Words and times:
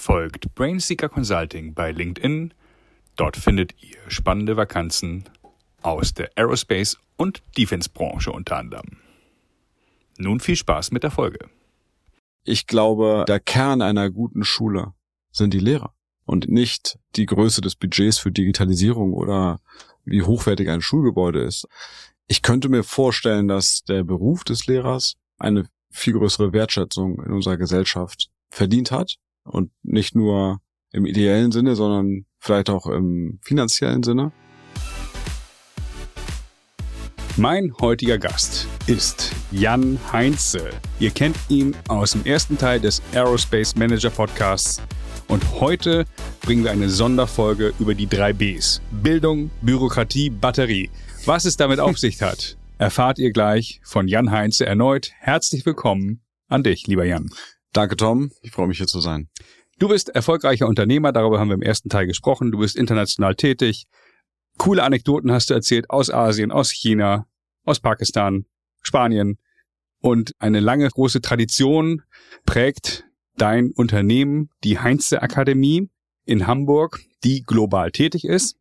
folgt 0.00 0.54
Brainseeker 0.54 1.10
Consulting 1.10 1.74
bei 1.74 1.92
LinkedIn. 1.92 2.54
Dort 3.16 3.36
findet 3.36 3.74
ihr 3.82 3.98
spannende 4.08 4.56
Vakanzen 4.56 5.24
aus 5.82 6.14
der 6.14 6.32
Aerospace- 6.36 6.96
und 7.16 7.42
Defense-Branche 7.58 8.32
unter 8.32 8.56
anderem. 8.56 8.96
Nun 10.16 10.40
viel 10.40 10.56
Spaß 10.56 10.90
mit 10.90 11.02
der 11.02 11.10
Folge. 11.10 11.50
Ich 12.44 12.66
glaube, 12.66 13.26
der 13.28 13.40
Kern 13.40 13.82
einer 13.82 14.10
guten 14.10 14.42
Schule 14.42 14.94
sind 15.32 15.52
die 15.52 15.60
Lehrer 15.60 15.94
und 16.24 16.48
nicht 16.48 16.98
die 17.16 17.26
Größe 17.26 17.60
des 17.60 17.76
Budgets 17.76 18.18
für 18.18 18.32
Digitalisierung 18.32 19.12
oder 19.12 19.60
wie 20.04 20.22
hochwertig 20.22 20.70
ein 20.70 20.80
Schulgebäude 20.80 21.42
ist. 21.42 21.68
Ich 22.26 22.40
könnte 22.40 22.70
mir 22.70 22.84
vorstellen, 22.84 23.48
dass 23.48 23.84
der 23.84 24.02
Beruf 24.02 24.44
des 24.44 24.66
Lehrers 24.66 25.16
eine 25.38 25.66
viel 25.90 26.14
größere 26.14 26.54
Wertschätzung 26.54 27.22
in 27.22 27.32
unserer 27.32 27.58
Gesellschaft 27.58 28.30
verdient 28.48 28.90
hat 28.90 29.18
und 29.44 29.70
nicht 29.82 30.14
nur 30.14 30.60
im 30.92 31.06
ideellen 31.06 31.52
Sinne, 31.52 31.76
sondern 31.76 32.26
vielleicht 32.38 32.70
auch 32.70 32.86
im 32.86 33.38
finanziellen 33.42 34.02
Sinne. 34.02 34.32
Mein 37.36 37.72
heutiger 37.80 38.18
Gast 38.18 38.66
ist 38.86 39.32
Jan 39.50 39.98
Heinze. 40.12 40.70
Ihr 40.98 41.10
kennt 41.10 41.36
ihn 41.48 41.74
aus 41.88 42.12
dem 42.12 42.26
ersten 42.26 42.58
Teil 42.58 42.80
des 42.80 43.00
Aerospace 43.14 43.76
Manager 43.76 44.10
Podcasts. 44.10 44.82
Und 45.28 45.60
heute 45.60 46.04
bringen 46.42 46.64
wir 46.64 46.72
eine 46.72 46.90
Sonderfolge 46.90 47.72
über 47.78 47.94
die 47.94 48.08
drei 48.08 48.32
Bs. 48.32 48.82
Bildung, 48.90 49.50
Bürokratie, 49.62 50.28
Batterie. 50.28 50.90
Was 51.24 51.44
es 51.44 51.56
damit 51.56 51.78
auf 51.78 51.98
sich 52.00 52.20
hat, 52.20 52.58
erfahrt 52.78 53.18
ihr 53.18 53.30
gleich 53.30 53.80
von 53.84 54.08
Jan 54.08 54.32
Heinze 54.32 54.66
erneut. 54.66 55.12
Herzlich 55.20 55.64
willkommen 55.64 56.22
an 56.48 56.64
dich, 56.64 56.88
lieber 56.88 57.04
Jan. 57.04 57.30
Danke, 57.72 57.96
Tom. 57.96 58.30
Ich 58.42 58.50
freue 58.50 58.66
mich 58.66 58.78
hier 58.78 58.86
zu 58.86 59.00
sein. 59.00 59.28
Du 59.78 59.88
bist 59.88 60.10
erfolgreicher 60.10 60.66
Unternehmer, 60.66 61.12
darüber 61.12 61.38
haben 61.38 61.48
wir 61.48 61.54
im 61.54 61.62
ersten 61.62 61.88
Teil 61.88 62.06
gesprochen. 62.06 62.50
Du 62.50 62.58
bist 62.58 62.76
international 62.76 63.34
tätig. 63.34 63.86
Coole 64.58 64.82
Anekdoten 64.82 65.32
hast 65.32 65.48
du 65.48 65.54
erzählt 65.54 65.88
aus 65.88 66.10
Asien, 66.10 66.52
aus 66.52 66.70
China, 66.70 67.26
aus 67.64 67.80
Pakistan, 67.80 68.44
Spanien. 68.82 69.38
Und 70.00 70.34
eine 70.38 70.60
lange 70.60 70.88
große 70.88 71.20
Tradition 71.20 72.02
prägt 72.44 73.04
dein 73.36 73.70
Unternehmen, 73.70 74.50
die 74.64 74.78
Heinze 74.78 75.22
Akademie 75.22 75.88
in 76.24 76.46
Hamburg, 76.46 77.00
die 77.24 77.42
global 77.42 77.90
tätig 77.90 78.24
ist. 78.24 78.56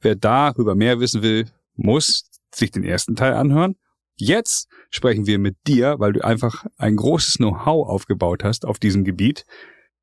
Wer 0.00 0.14
darüber 0.14 0.74
mehr 0.74 1.00
wissen 1.00 1.22
will, 1.22 1.50
muss 1.74 2.30
sich 2.54 2.70
den 2.70 2.84
ersten 2.84 3.16
Teil 3.16 3.34
anhören. 3.34 3.76
Jetzt 4.16 4.68
sprechen 4.90 5.26
wir 5.26 5.38
mit 5.38 5.56
dir, 5.66 5.96
weil 5.98 6.12
du 6.12 6.24
einfach 6.24 6.66
ein 6.76 6.96
großes 6.96 7.38
Know-how 7.38 7.88
aufgebaut 7.88 8.44
hast 8.44 8.64
auf 8.64 8.78
diesem 8.78 9.04
Gebiet, 9.04 9.44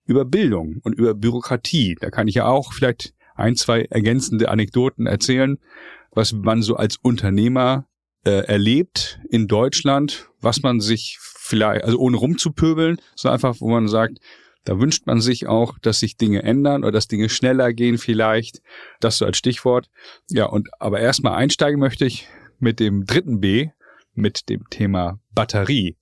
über 0.05 0.25
Bildung 0.25 0.81
und 0.83 0.93
über 0.93 1.13
Bürokratie. 1.13 1.95
Da 1.99 2.09
kann 2.09 2.27
ich 2.27 2.35
ja 2.35 2.45
auch 2.45 2.73
vielleicht 2.73 3.13
ein, 3.35 3.55
zwei 3.55 3.83
ergänzende 3.83 4.49
Anekdoten 4.49 5.07
erzählen, 5.07 5.57
was 6.11 6.33
man 6.33 6.61
so 6.61 6.75
als 6.75 6.97
Unternehmer 6.97 7.87
äh, 8.25 8.45
erlebt 8.45 9.19
in 9.29 9.47
Deutschland, 9.47 10.29
was 10.41 10.61
man 10.61 10.81
sich 10.81 11.17
vielleicht, 11.21 11.85
also 11.85 11.97
ohne 11.97 12.17
rumzupöbeln, 12.17 12.99
sondern 13.15 13.35
einfach, 13.35 13.61
wo 13.61 13.69
man 13.69 13.87
sagt, 13.87 14.19
da 14.63 14.79
wünscht 14.79 15.07
man 15.07 15.21
sich 15.21 15.47
auch, 15.47 15.79
dass 15.79 15.99
sich 15.99 16.17
Dinge 16.17 16.43
ändern 16.43 16.83
oder 16.83 16.91
dass 16.91 17.07
Dinge 17.07 17.29
schneller 17.29 17.73
gehen 17.73 17.97
vielleicht. 17.97 18.61
Das 18.99 19.17
so 19.17 19.25
als 19.25 19.37
Stichwort. 19.37 19.89
Ja, 20.29 20.45
und 20.45 20.69
aber 20.79 20.99
erstmal 20.99 21.33
einsteigen 21.33 21.79
möchte 21.79 22.05
ich 22.05 22.27
mit 22.59 22.79
dem 22.79 23.05
dritten 23.05 23.39
B, 23.39 23.69
mit 24.13 24.49
dem 24.49 24.69
Thema 24.69 25.19
Batterie. 25.33 25.97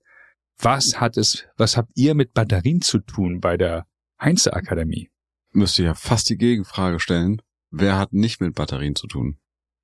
Was 0.58 1.00
hat 1.00 1.16
es, 1.16 1.44
was 1.56 1.76
habt 1.76 1.90
ihr 1.94 2.14
mit 2.14 2.34
Batterien 2.34 2.82
zu 2.82 2.98
tun 2.98 3.40
bei 3.40 3.56
der 3.56 3.86
Heinze 4.20 4.52
Akademie? 4.52 5.10
Müsste 5.52 5.82
ja 5.84 5.94
fast 5.94 6.28
die 6.28 6.36
Gegenfrage 6.36 7.00
stellen. 7.00 7.40
Wer 7.70 7.98
hat 7.98 8.12
nicht 8.12 8.40
mit 8.40 8.54
Batterien 8.54 8.94
zu 8.94 9.06
tun? 9.06 9.38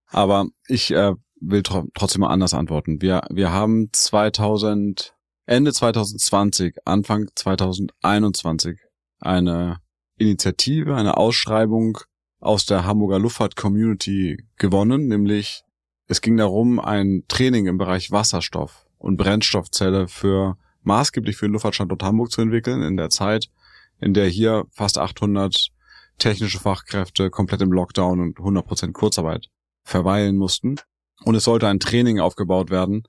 Aber 0.08 0.46
ich 0.68 0.90
äh, 0.92 1.14
will 1.40 1.62
tr 1.62 1.84
trotzdem 1.94 2.20
mal 2.20 2.30
anders 2.30 2.54
antworten. 2.54 3.00
Wir, 3.00 3.22
wir 3.30 3.52
haben 3.52 3.88
2000, 3.92 5.14
Ende 5.46 5.72
2020, 5.72 6.76
Anfang 6.84 7.28
2021 7.34 8.78
eine 9.18 9.78
Initiative, 10.18 10.94
eine 10.94 11.16
Ausschreibung 11.16 11.98
aus 12.40 12.66
der 12.66 12.84
Hamburger 12.84 13.18
Luftfahrt 13.18 13.56
Community 13.56 14.36
gewonnen, 14.56 15.06
nämlich 15.08 15.62
es 16.06 16.20
ging 16.20 16.36
darum, 16.36 16.78
ein 16.78 17.24
Training 17.28 17.66
im 17.66 17.78
Bereich 17.78 18.10
Wasserstoff 18.10 18.86
und 18.98 19.16
Brennstoffzelle 19.16 20.08
für 20.08 20.56
maßgeblich 20.82 21.36
für 21.36 21.46
den 21.46 21.52
Luftfahrtstandort 21.52 22.02
Hamburg 22.02 22.30
zu 22.30 22.40
entwickeln 22.40 22.82
in 22.82 22.96
der 22.96 23.10
Zeit, 23.10 23.50
in 23.98 24.14
der 24.14 24.28
hier 24.28 24.66
fast 24.70 24.98
800 24.98 25.70
technische 26.18 26.60
Fachkräfte 26.60 27.30
komplett 27.30 27.60
im 27.60 27.72
Lockdown 27.72 28.20
und 28.20 28.38
100% 28.38 28.92
Kurzarbeit 28.92 29.48
verweilen 29.82 30.36
mussten. 30.36 30.76
Und 31.24 31.34
es 31.34 31.44
sollte 31.44 31.68
ein 31.68 31.80
Training 31.80 32.20
aufgebaut 32.20 32.70
werden, 32.70 33.02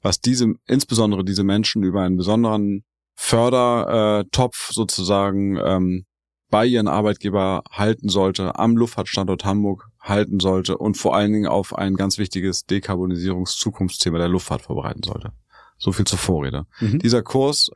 was 0.00 0.20
diese, 0.20 0.54
insbesondere 0.66 1.24
diese 1.24 1.44
Menschen 1.44 1.82
über 1.82 2.02
einen 2.02 2.16
besonderen 2.16 2.84
Fördertopf 3.14 4.72
sozusagen 4.72 5.56
ähm, 5.56 6.06
bei 6.52 6.66
ihren 6.66 6.86
Arbeitgeber 6.86 7.64
halten 7.70 8.10
sollte, 8.10 8.58
am 8.58 8.76
Luftfahrtstandort 8.76 9.46
Hamburg 9.46 9.88
halten 9.98 10.38
sollte 10.38 10.76
und 10.76 10.98
vor 10.98 11.16
allen 11.16 11.32
Dingen 11.32 11.46
auf 11.46 11.74
ein 11.74 11.96
ganz 11.96 12.18
wichtiges 12.18 12.66
Dekarbonisierungszukunftsthema 12.66 14.18
der 14.18 14.28
Luftfahrt 14.28 14.60
vorbereiten 14.60 15.02
sollte. 15.02 15.32
So 15.78 15.92
viel 15.92 16.04
zur 16.04 16.18
Vorrede. 16.18 16.66
Mhm. 16.78 16.98
Dieser 16.98 17.22
Kurs 17.22 17.70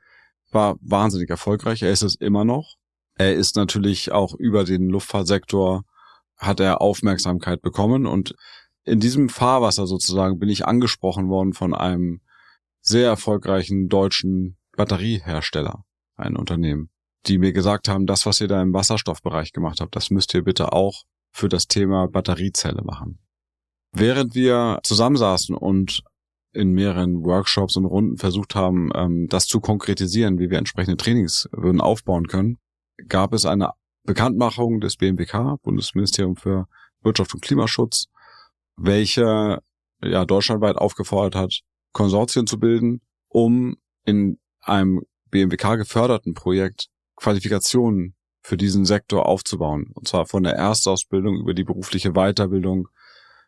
war 0.53 0.77
wahnsinnig 0.83 1.31
erfolgreich. 1.31 1.83
Er 1.83 1.91
ist 1.91 2.03
es 2.03 2.17
immer 2.17 2.45
noch. 2.45 2.75
Er 3.15 3.35
ist 3.35 3.57
natürlich 3.57 4.13
auch 4.13 4.35
über 4.35 4.65
den 4.65 4.91
Luftfahrtsektor 4.91 5.85
hat 6.37 6.61
er 6.61 6.83
Aufmerksamkeit 6.83 7.63
bekommen 7.63 8.05
und 8.05 8.35
in 8.85 9.01
diesem 9.01 9.31
Fahrwasser 9.31 9.87
sozusagen 9.87 10.39
bin 10.39 10.51
ich 10.51 10.67
angesprochen 10.67 11.31
worden 11.31 11.55
von 11.55 11.73
einem 11.73 12.21
sehr 12.83 13.09
erfolgreichen 13.09 13.89
deutschen 13.89 14.59
Batteriehersteller, 14.77 15.85
ein 16.17 16.37
Unternehmen, 16.37 16.91
die 17.27 17.39
mir 17.39 17.53
gesagt 17.53 17.89
haben, 17.89 18.07
das, 18.07 18.27
was 18.27 18.41
ihr 18.41 18.49
da 18.49 18.63
im 18.63 18.73
Wasserstoffbereich 18.73 19.53
gemacht 19.53 19.81
habt, 19.81 19.97
das 19.97 20.11
müsst 20.11 20.35
ihr 20.35 20.43
bitte 20.43 20.73
auch 20.73 21.03
für 21.33 21.49
das 21.49 21.67
Thema 21.67 22.07
Batteriezelle 22.09 22.83
machen. 22.83 23.19
Während 23.93 24.35
wir 24.35 24.81
zusammensaßen 24.83 25.55
und 25.55 26.03
in 26.53 26.73
mehreren 26.73 27.23
Workshops 27.25 27.77
und 27.77 27.85
Runden 27.85 28.17
versucht 28.17 28.55
haben, 28.55 28.91
ähm, 28.95 29.27
das 29.29 29.47
zu 29.47 29.61
konkretisieren, 29.61 30.39
wie 30.39 30.51
wir 30.51 30.59
entsprechende 30.59 30.97
Trainings 30.97 31.49
würden 31.53 31.81
aufbauen 31.81 32.27
können, 32.29 32.59
gab 33.09 33.35
es 33.35 33.45
eine 33.45 33.73
Bekanntmachung 34.05 34.81
des 34.81 34.97
BMWK, 34.97 35.59
Bundesministerium 35.63 36.37
für 36.37 36.67
Wirtschaft 37.03 37.35
und 37.35 37.43
Klimaschutz, 37.43 38.07
welche 38.77 39.63
ja 40.03 40.25
deutschlandweit 40.25 40.77
aufgefordert 40.77 41.35
hat, 41.35 41.61
Konsortien 41.93 42.47
zu 42.47 42.59
bilden, 42.59 43.01
um 43.29 43.77
in 44.05 44.39
einem 44.61 45.03
BMWK 45.31 45.77
geförderten 45.77 46.35
Projekt 46.35 46.89
Qualifikationen 47.17 48.15
für 48.43 48.57
diesen 48.57 48.85
Sektor 48.85 49.27
aufzubauen. 49.27 49.91
Und 49.95 50.07
zwar 50.07 50.27
von 50.27 50.45
der 50.45 50.55
Erstausbildung 50.55 51.37
über 51.37 51.55
die 51.55 51.65
berufliche 51.65 52.13
Weiterbildung, 52.13 52.89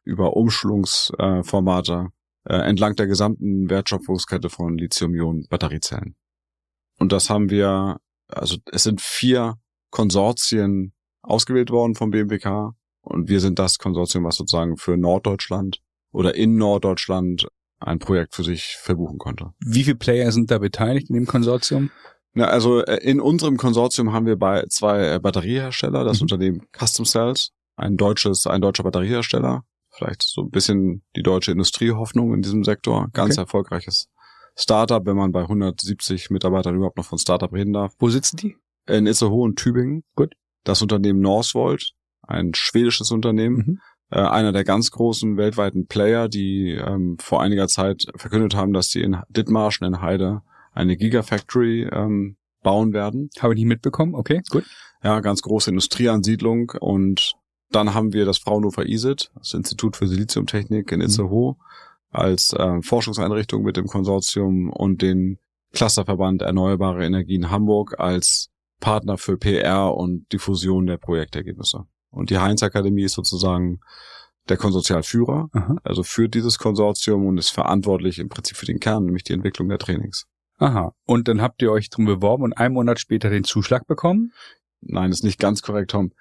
über 0.05 0.37
Umschulungsformate 0.37 2.09
äh, 2.45 2.57
entlang 2.57 2.97
der 2.97 3.07
gesamten 3.07 3.71
Wertschöpfungskette 3.71 4.49
von 4.49 4.77
Lithium-Ionen-Batteriezellen. 4.77 6.17
Und 6.99 7.13
das 7.13 7.31
haben 7.31 7.51
wir, 7.51 8.01
also 8.27 8.57
es 8.73 8.83
sind 8.83 9.01
vier 9.01 9.55
Konsortien 9.91 10.93
ausgewählt 11.23 11.71
worden 11.71 11.95
vom 11.95 12.11
BMWK 12.11 12.75
und 13.03 13.29
wir 13.29 13.41
sind 13.41 13.59
das 13.59 13.79
Konsortium, 13.79 14.25
was 14.25 14.37
sozusagen 14.37 14.77
für 14.77 14.97
Norddeutschland 14.97 15.81
oder 16.11 16.35
in 16.35 16.57
Norddeutschland 16.57 17.47
ein 17.81 17.99
Projekt 17.99 18.35
für 18.35 18.43
sich 18.43 18.77
verbuchen 18.81 19.19
konnte. 19.19 19.53
Wie 19.61 19.85
viele 19.85 19.97
Player 19.97 20.33
sind 20.33 20.51
da 20.51 20.59
beteiligt 20.59 21.11
in 21.11 21.15
dem 21.15 21.27
Konsortium? 21.27 21.91
Na, 22.39 22.45
also 22.45 22.85
äh, 22.85 22.99
in 22.99 23.21
unserem 23.21 23.57
Konsortium 23.57 24.13
haben 24.13 24.25
wir 24.25 24.37
bei 24.37 24.65
zwei 24.69 25.15
äh, 25.15 25.19
Batteriehersteller, 25.19 26.05
das 26.05 26.21
mhm. 26.21 26.27
Unternehmen 26.27 26.67
Custom 26.71 27.05
Cells, 27.05 27.51
ein 27.75 27.97
deutsches, 27.97 28.47
ein 28.47 28.61
deutscher 28.61 28.85
Batteriehersteller, 28.85 29.65
vielleicht 29.91 30.23
so 30.23 30.43
ein 30.43 30.51
bisschen 30.51 31.03
die 31.17 31.25
deutsche 31.25 31.51
Industriehoffnung 31.51 32.33
in 32.33 32.43
diesem 32.43 32.63
Sektor, 32.63 33.09
ganz 33.13 33.35
okay. 33.35 33.41
erfolgreiches 33.41 34.07
Startup, 34.55 35.05
wenn 35.05 35.17
man 35.17 35.33
bei 35.33 35.41
170 35.41 36.31
Mitarbeitern 36.31 36.77
überhaupt 36.77 36.97
noch 36.97 37.07
von 37.07 37.19
Startup 37.19 37.53
reden 37.53 37.73
darf. 37.73 37.95
Wo 37.99 38.09
sitzen 38.09 38.37
die? 38.37 38.57
In 38.87 39.09
Itzehoe 39.09 39.43
und 39.43 39.57
Tübingen. 39.57 40.05
Gut. 40.15 40.35
Das 40.63 40.81
Unternehmen 40.81 41.19
Northvolt, 41.19 41.91
ein 42.23 42.53
schwedisches 42.55 43.11
Unternehmen, 43.11 43.57
mhm. 43.57 43.81
äh, 44.11 44.21
einer 44.21 44.53
der 44.53 44.63
ganz 44.63 44.93
großen 44.93 45.37
weltweiten 45.37 45.89
Player, 45.89 46.29
die 46.29 46.71
ähm, 46.71 47.17
vor 47.21 47.43
einiger 47.43 47.67
Zeit 47.67 48.07
verkündet 48.15 48.55
haben, 48.55 48.73
dass 48.73 48.91
sie 48.91 49.01
in 49.01 49.17
Dithmarschen 49.29 49.89
in 49.89 50.01
Heide 50.01 50.43
eine 50.79 50.97
Gigafactory 50.97 51.89
ähm, 51.93 52.37
bauen 52.63 52.93
werden. 52.93 53.31
Habe 53.41 53.55
ich 53.55 53.59
nicht 53.59 53.69
mitbekommen, 53.69 54.15
okay, 54.15 54.43
gut. 54.51 54.65
Ja, 55.03 55.21
ganz 55.21 55.43
große 55.43 55.71
Industrieansiedlung 55.71 56.73
und 56.81 57.35
dann 57.71 57.95
haben 57.95 58.13
wir 58.13 58.25
das 58.25 58.39
Fraunhofer 58.39 58.87
ISIT, 58.87 59.31
das 59.35 59.55
Institut 59.55 59.97
für 59.97 60.09
Siliziumtechnik 60.09 60.91
in 60.91 61.01
mhm. 61.01 61.07
Itzehoe, 61.07 61.53
mhm. 61.53 61.57
als 62.11 62.53
äh, 62.53 62.83
Forschungseinrichtung 62.83 63.63
mit 63.63 63.77
dem 63.77 63.87
Konsortium 63.87 64.71
und 64.71 65.03
den 65.03 65.39
Clusterverband 65.73 66.43
Erneuerbare 66.43 67.05
Energien 67.05 67.51
Hamburg 67.51 67.99
als 67.99 68.49
Partner 68.81 69.19
für 69.19 69.37
PR 69.37 69.95
und 69.95 70.33
Diffusion 70.33 70.87
der 70.87 70.97
Projektergebnisse. 70.97 71.85
Und 72.11 72.31
die 72.31 72.39
Heinz 72.39 72.63
Akademie 72.63 73.03
ist 73.03 73.15
sozusagen 73.15 73.81
der 74.49 74.57
Konsortialführer, 74.57 75.51
Aha. 75.53 75.77
also 75.85 76.03
führt 76.03 76.35
dieses 76.35 76.59
Konsortium 76.59 77.27
und 77.27 77.37
ist 77.37 77.51
verantwortlich 77.51 78.19
im 78.19 78.31
Prinzip 78.31 78.57
für 78.57 78.65
den 78.65 78.81
Kern, 78.81 79.05
nämlich 79.05 79.25
die 79.25 79.35
Entwicklung 79.35 79.69
der 79.69 79.79
Trainings. 79.79 80.27
Aha. 80.59 80.93
Und 81.07 81.29
dann 81.29 81.41
habt 81.41 81.63
ihr 81.63 81.71
euch 81.71 81.89
drum 81.89 82.05
beworben 82.05 82.43
und 82.43 82.53
einen 82.53 82.75
Monat 82.75 83.01
später 83.01 83.31
den 83.31 83.45
Zuschlag 83.45 83.87
bekommen? 83.87 84.33
Nein, 84.81 85.11
ist 85.11 85.25
nicht 85.25 85.39
ganz 85.39 85.63
korrekt, 85.63 85.93
Tom. 85.93 86.13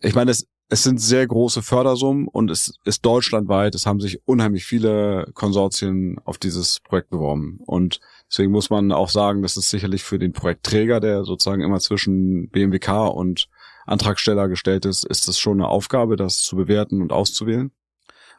Ich 0.00 0.14
meine, 0.14 0.30
es, 0.30 0.48
es 0.68 0.82
sind 0.82 1.00
sehr 1.00 1.26
große 1.26 1.62
Fördersummen 1.62 2.26
und 2.26 2.50
es 2.50 2.78
ist 2.84 3.04
deutschlandweit. 3.04 3.74
Es 3.74 3.86
haben 3.86 4.00
sich 4.00 4.26
unheimlich 4.26 4.64
viele 4.64 5.30
Konsortien 5.34 6.18
auf 6.24 6.38
dieses 6.38 6.80
Projekt 6.80 7.10
beworben. 7.10 7.60
Und 7.66 8.00
deswegen 8.30 8.50
muss 8.50 8.70
man 8.70 8.92
auch 8.92 9.10
sagen, 9.10 9.42
dass 9.42 9.56
es 9.56 9.70
sicherlich 9.70 10.04
für 10.04 10.18
den 10.18 10.32
Projektträger, 10.32 11.00
der 11.00 11.24
sozusagen 11.24 11.62
immer 11.62 11.80
zwischen 11.80 12.48
BMWK 12.48 13.08
und 13.08 13.48
Antragsteller 13.86 14.48
gestellt 14.48 14.84
ist, 14.84 15.04
ist 15.04 15.28
es 15.28 15.38
schon 15.38 15.60
eine 15.60 15.68
Aufgabe, 15.68 16.16
das 16.16 16.42
zu 16.42 16.56
bewerten 16.56 17.00
und 17.02 17.12
auszuwählen. 17.12 17.70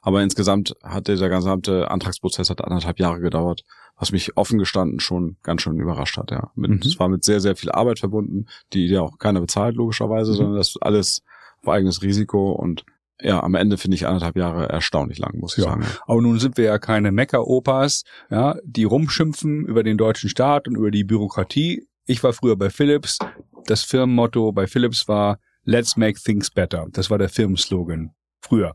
Aber 0.08 0.24
insgesamt 0.24 0.74
hat 0.84 1.10
dieser 1.10 1.28
gesamte 1.28 1.92
Antragsprozess 1.92 2.50
hat 2.50 2.64
anderthalb 2.64 2.98
Jahre 2.98 3.20
gedauert, 3.20 3.66
was 3.98 4.14
mich 4.14 4.38
offen 4.38 4.58
gestanden 4.58 5.02
schon 5.02 5.36
ganz 5.44 5.64
schön 5.64 5.82
überrascht 5.82 6.16
hat. 6.16 6.32
Ja, 6.32 6.50
mit, 6.56 6.72
mhm. 6.72 6.80
es 6.82 6.98
war 6.98 7.10
mit 7.10 7.26
sehr 7.26 7.42
sehr 7.42 7.58
viel 7.58 7.72
Arbeit 7.72 8.00
verbunden, 8.00 8.46
die 8.72 8.88
ja 8.88 9.02
auch 9.02 9.18
keiner 9.20 9.42
bezahlt 9.42 9.76
logischerweise, 9.76 10.32
mhm. 10.32 10.36
sondern 10.38 10.56
das 10.56 10.78
alles 10.80 11.24
auf 11.62 11.68
eigenes 11.68 12.04
Risiko 12.04 12.54
und 12.54 12.86
ja, 13.22 13.44
am 13.44 13.54
Ende 13.56 13.78
finde 13.78 13.96
ich 13.96 14.08
anderthalb 14.08 14.38
Jahre 14.38 14.70
erstaunlich 14.70 15.20
lang, 15.20 15.40
muss 15.40 15.58
ich 15.58 15.66
ja. 15.66 15.72
sagen. 15.72 15.86
Aber 16.06 16.22
nun 16.22 16.40
sind 16.40 16.56
wir 16.56 16.64
ja 16.64 16.80
keine 16.80 17.12
Mecker-Opas, 17.12 18.06
ja, 18.30 18.56
die 18.64 18.86
rumschimpfen 18.86 19.66
über 19.66 19.84
den 19.84 19.98
deutschen 19.98 20.30
Staat 20.30 20.70
und 20.70 20.78
über 20.78 20.90
die 20.90 21.04
Bürokratie. 21.04 21.86
Ich 22.06 22.24
war 22.24 22.32
früher 22.32 22.56
bei 22.56 22.70
Philips. 22.70 23.20
Das 23.66 23.84
Firmenmotto 23.84 24.54
bei 24.54 24.68
Philips 24.68 25.10
war 25.10 25.40
Let's 25.66 25.98
make 25.98 26.18
things 26.18 26.50
better. 26.50 26.88
Das 26.94 27.10
war 27.10 27.18
der 27.18 27.28
Firmenslogan 27.28 28.12
früher. 28.40 28.74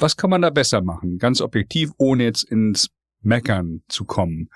Was 0.00 0.16
kann 0.16 0.30
man 0.30 0.42
da 0.42 0.50
besser 0.50 0.80
machen? 0.80 1.18
Ganz 1.18 1.40
objektiv, 1.42 1.90
ohne 1.98 2.24
jetzt 2.24 2.42
ins 2.42 2.88
Meckern 3.20 3.82
zu 3.88 4.06
kommen. 4.06 4.48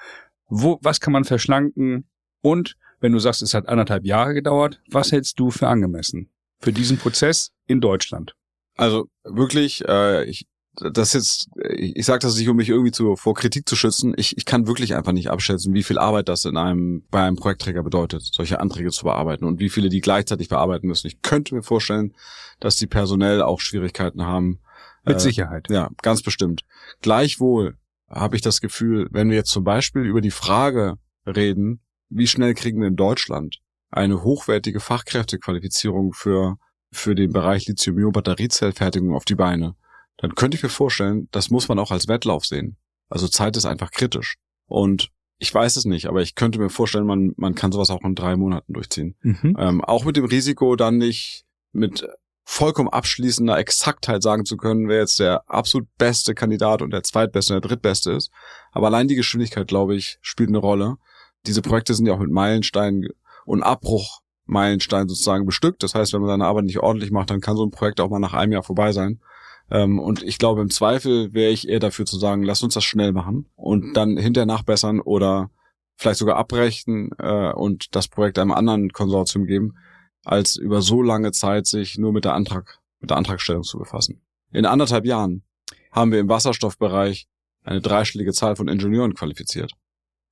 Wo, 0.48 0.78
was 0.82 1.00
kann 1.00 1.12
man 1.12 1.24
verschlanken? 1.24 2.08
Und 2.40 2.76
wenn 3.00 3.12
du 3.12 3.18
sagst, 3.18 3.42
es 3.42 3.52
hat 3.52 3.68
anderthalb 3.68 4.06
Jahre 4.06 4.32
gedauert, 4.32 4.80
was 4.90 5.12
hältst 5.12 5.38
du 5.38 5.50
für 5.50 5.68
angemessen 5.68 6.30
für 6.60 6.72
diesen 6.72 6.96
Prozess 6.96 7.52
in 7.66 7.82
Deutschland? 7.82 8.34
Also 8.76 9.08
wirklich, 9.22 9.86
äh, 9.86 10.24
ich, 10.24 10.46
das 10.76 11.12
jetzt, 11.12 11.48
ich 11.68 12.06
sage 12.06 12.20
das 12.20 12.36
nicht, 12.36 12.48
um 12.48 12.56
mich 12.56 12.70
irgendwie 12.70 12.90
zu, 12.90 13.14
vor 13.16 13.34
Kritik 13.34 13.68
zu 13.68 13.76
schützen. 13.76 14.14
Ich, 14.16 14.38
ich 14.38 14.46
kann 14.46 14.66
wirklich 14.66 14.94
einfach 14.94 15.12
nicht 15.12 15.30
abschätzen, 15.30 15.74
wie 15.74 15.82
viel 15.82 15.98
Arbeit 15.98 16.28
das 16.28 16.46
in 16.46 16.56
einem, 16.56 17.04
bei 17.10 17.22
einem 17.22 17.36
Projektträger 17.36 17.82
bedeutet, 17.82 18.22
solche 18.22 18.60
Anträge 18.60 18.90
zu 18.90 19.04
bearbeiten 19.04 19.44
und 19.44 19.60
wie 19.60 19.68
viele 19.68 19.90
die 19.90 20.00
gleichzeitig 20.00 20.48
bearbeiten 20.48 20.88
müssen. 20.88 21.06
Ich 21.06 21.20
könnte 21.20 21.54
mir 21.54 21.62
vorstellen, 21.62 22.14
dass 22.60 22.76
die 22.76 22.86
personell 22.86 23.42
auch 23.42 23.60
Schwierigkeiten 23.60 24.24
haben, 24.24 24.58
mit 25.04 25.16
äh, 25.16 25.20
Sicherheit. 25.20 25.68
Ja, 25.70 25.90
ganz 26.02 26.22
bestimmt. 26.22 26.62
Gleichwohl 27.00 27.76
habe 28.08 28.36
ich 28.36 28.42
das 28.42 28.60
Gefühl, 28.60 29.08
wenn 29.10 29.30
wir 29.30 29.36
jetzt 29.36 29.50
zum 29.50 29.64
Beispiel 29.64 30.02
über 30.02 30.20
die 30.20 30.30
Frage 30.30 30.94
reden, 31.26 31.80
wie 32.08 32.26
schnell 32.26 32.54
kriegen 32.54 32.80
wir 32.80 32.88
in 32.88 32.96
Deutschland 32.96 33.60
eine 33.90 34.22
hochwertige 34.22 34.80
Fachkräftequalifizierung 34.80 36.12
für, 36.12 36.58
für 36.92 37.14
den 37.14 37.32
Bereich 37.32 37.66
Lithium-Ionen-Batteriezellfertigung 37.66 39.14
auf 39.14 39.24
die 39.24 39.36
Beine, 39.36 39.76
dann 40.16 40.34
könnte 40.34 40.56
ich 40.56 40.62
mir 40.62 40.68
vorstellen, 40.68 41.28
das 41.30 41.50
muss 41.50 41.68
man 41.68 41.78
auch 41.78 41.90
als 41.90 42.08
Wettlauf 42.08 42.44
sehen. 42.44 42.76
Also 43.08 43.28
Zeit 43.28 43.56
ist 43.56 43.66
einfach 43.66 43.90
kritisch. 43.90 44.36
Und 44.66 45.10
ich 45.38 45.52
weiß 45.52 45.76
es 45.76 45.84
nicht, 45.84 46.06
aber 46.06 46.22
ich 46.22 46.34
könnte 46.34 46.58
mir 46.58 46.70
vorstellen, 46.70 47.06
man, 47.06 47.32
man 47.36 47.54
kann 47.54 47.72
sowas 47.72 47.90
auch 47.90 48.02
in 48.02 48.14
drei 48.14 48.36
Monaten 48.36 48.72
durchziehen. 48.72 49.16
Mhm. 49.22 49.56
Ähm, 49.58 49.84
auch 49.84 50.04
mit 50.04 50.16
dem 50.16 50.24
Risiko, 50.24 50.76
dann 50.76 50.98
nicht 50.98 51.44
mit 51.72 52.06
vollkommen 52.44 52.90
abschließender 52.90 53.58
Exaktheit 53.58 54.22
sagen 54.22 54.44
zu 54.44 54.56
können, 54.56 54.88
wer 54.88 54.98
jetzt 54.98 55.18
der 55.18 55.48
absolut 55.48 55.88
beste 55.96 56.34
Kandidat 56.34 56.82
und 56.82 56.90
der 56.90 57.02
zweitbeste 57.02 57.54
und 57.54 57.62
der 57.62 57.68
drittbeste 57.68 58.12
ist. 58.12 58.30
Aber 58.72 58.86
allein 58.86 59.08
die 59.08 59.14
Geschwindigkeit, 59.14 59.66
glaube 59.66 59.96
ich, 59.96 60.18
spielt 60.20 60.50
eine 60.50 60.58
Rolle. 60.58 60.96
Diese 61.46 61.62
Projekte 61.62 61.94
sind 61.94 62.06
ja 62.06 62.12
auch 62.12 62.18
mit 62.18 62.30
Meilensteinen 62.30 63.08
und 63.46 63.62
Abbruchmeilensteinen 63.62 65.08
sozusagen 65.08 65.46
bestückt. 65.46 65.82
Das 65.82 65.94
heißt, 65.94 66.12
wenn 66.12 66.20
man 66.20 66.30
seine 66.30 66.46
Arbeit 66.46 66.64
nicht 66.64 66.80
ordentlich 66.80 67.10
macht, 67.10 67.30
dann 67.30 67.40
kann 67.40 67.56
so 67.56 67.64
ein 67.64 67.70
Projekt 67.70 68.00
auch 68.00 68.10
mal 68.10 68.18
nach 68.18 68.34
einem 68.34 68.52
Jahr 68.52 68.62
vorbei 68.62 68.92
sein. 68.92 69.20
Ähm, 69.70 69.98
und 69.98 70.22
ich 70.22 70.38
glaube, 70.38 70.60
im 70.60 70.70
Zweifel 70.70 71.32
wäre 71.32 71.50
ich 71.50 71.68
eher 71.68 71.80
dafür 71.80 72.04
zu 72.04 72.18
sagen, 72.18 72.42
lass 72.42 72.62
uns 72.62 72.74
das 72.74 72.84
schnell 72.84 73.12
machen 73.12 73.46
und 73.56 73.94
dann 73.94 74.16
hinterher 74.18 74.46
nachbessern 74.46 75.00
oder 75.00 75.50
vielleicht 75.96 76.18
sogar 76.18 76.36
abbrechen 76.36 77.10
äh, 77.18 77.52
und 77.52 77.94
das 77.94 78.08
Projekt 78.08 78.38
einem 78.38 78.52
anderen 78.52 78.92
Konsortium 78.92 79.46
geben, 79.46 79.76
als 80.24 80.56
über 80.56 80.82
so 80.82 81.02
lange 81.02 81.32
Zeit 81.32 81.66
sich 81.66 81.98
nur 81.98 82.12
mit 82.12 82.24
der 82.24 82.34
Antrag, 82.34 82.78
mit 83.00 83.10
der 83.10 83.16
Antragstellung 83.16 83.62
zu 83.62 83.78
befassen. 83.78 84.20
In 84.52 84.66
anderthalb 84.66 85.04
Jahren 85.04 85.42
haben 85.92 86.12
wir 86.12 86.20
im 86.20 86.28
Wasserstoffbereich 86.28 87.26
eine 87.62 87.80
dreistellige 87.80 88.32
Zahl 88.32 88.56
von 88.56 88.68
Ingenieuren 88.68 89.14
qualifiziert. 89.14 89.72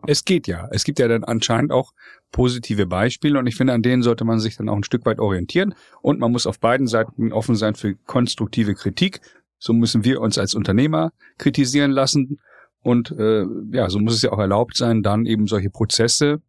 Es 0.07 0.25
geht 0.25 0.47
ja. 0.49 0.69
Es 0.73 0.85
gibt 0.85 0.99
ja 0.99 1.07
dann 1.09 1.25
anscheinend 1.25 1.73
auch 1.73 1.93
positive 2.33 2.87
Beispiele 2.87 3.39
und 3.39 3.47
ich 3.47 3.55
finde, 3.55 3.73
an 3.73 3.83
denen 3.83 4.03
sollte 4.03 4.25
man 4.25 4.41
sich 4.41 4.57
dann 4.57 4.69
auch 4.69 4.77
ein 4.77 4.85
Stück 4.85 5.07
weit 5.07 5.21
orientieren 5.21 5.75
und 6.01 6.19
man 6.19 6.33
muss 6.33 6.47
auf 6.47 6.59
beiden 6.59 6.87
Seiten 6.87 7.33
offen 7.33 7.55
sein 7.55 7.75
für 7.75 7.95
konstruktive 7.95 8.75
Kritik. 8.75 9.21
So 9.59 9.73
müssen 9.73 10.05
wir 10.05 10.21
uns 10.21 10.39
als 10.39 10.55
Unternehmer 10.55 11.13
kritisieren 11.39 11.93
lassen 11.93 12.41
und 12.81 13.13
äh, 13.13 13.45
ja, 13.71 13.89
so 13.91 14.01
muss 14.01 14.15
es 14.15 14.23
ja 14.23 14.33
auch 14.33 14.39
erlaubt 14.39 14.77
sein, 14.77 15.03
dann 15.03 15.25
eben 15.25 15.47
solche 15.47 15.71
Prozesse 15.71 16.43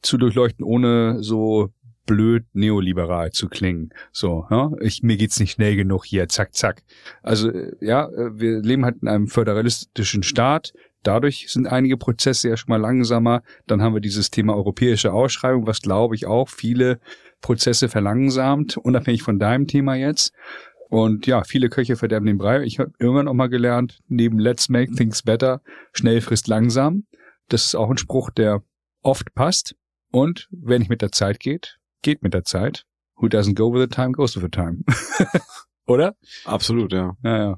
zu 0.00 0.16
durchleuchten, 0.16 0.64
ohne 0.64 1.22
so 1.22 1.70
blöd 2.06 2.44
neoliberal 2.52 3.32
zu 3.32 3.48
klingen. 3.48 3.90
So, 4.12 4.46
ja, 4.50 4.70
ich, 4.80 5.02
mir 5.02 5.16
geht's 5.16 5.38
nicht 5.40 5.52
schnell 5.52 5.76
genug 5.76 6.04
hier, 6.04 6.28
zack, 6.28 6.54
zack. 6.54 6.82
Also, 7.22 7.50
äh, 7.50 7.72
ja, 7.80 8.08
äh, 8.08 8.38
wir 8.38 8.60
leben 8.60 8.84
halt 8.84 9.02
in 9.02 9.08
einem 9.08 9.28
föderalistischen 9.28 10.22
Staat. 10.22 10.72
Dadurch 11.02 11.46
sind 11.48 11.66
einige 11.66 11.96
Prozesse 11.96 12.48
ja 12.48 12.56
schon 12.56 12.70
mal 12.70 12.80
langsamer. 12.80 13.42
Dann 13.66 13.82
haben 13.82 13.94
wir 13.94 14.00
dieses 14.00 14.30
Thema 14.30 14.54
europäische 14.54 15.12
Ausschreibung, 15.12 15.66
was 15.66 15.80
glaube 15.80 16.14
ich 16.14 16.26
auch 16.26 16.48
viele 16.48 16.98
Prozesse 17.40 17.88
verlangsamt, 17.88 18.76
unabhängig 18.76 19.22
von 19.22 19.38
deinem 19.38 19.66
Thema 19.66 19.94
jetzt. 19.94 20.32
Und 20.88 21.26
ja, 21.26 21.42
viele 21.44 21.68
Köche 21.68 21.96
verderben 21.96 22.26
den 22.26 22.38
Brei. 22.38 22.62
Ich 22.62 22.78
habe 22.78 22.92
irgendwann 22.98 23.28
auch 23.28 23.34
mal 23.34 23.48
gelernt, 23.48 23.98
neben 24.08 24.38
Let's 24.38 24.68
Make 24.68 24.92
Things 24.94 25.22
Better, 25.22 25.60
schnell 25.92 26.20
frisst 26.20 26.48
langsam. 26.48 27.06
Das 27.48 27.66
ist 27.66 27.74
auch 27.74 27.90
ein 27.90 27.98
Spruch, 27.98 28.30
der 28.30 28.62
oft 29.02 29.34
passt. 29.34 29.74
Und 30.12 30.48
wenn 30.50 30.80
nicht 30.80 30.88
mit 30.88 31.02
der 31.02 31.12
Zeit 31.12 31.40
geht, 31.40 31.78
geht 32.06 32.22
mit 32.22 32.34
der 32.34 32.44
Zeit. 32.44 32.84
Who 33.16 33.26
doesn't 33.26 33.56
go 33.56 33.72
with 33.72 33.82
the 33.82 33.88
time 33.88 34.12
goes 34.12 34.36
with 34.36 34.44
the 34.44 34.48
time. 34.48 34.84
Oder? 35.86 36.14
Absolut, 36.44 36.92
ja. 36.92 37.16
Ja, 37.22 37.38
ja. 37.38 37.56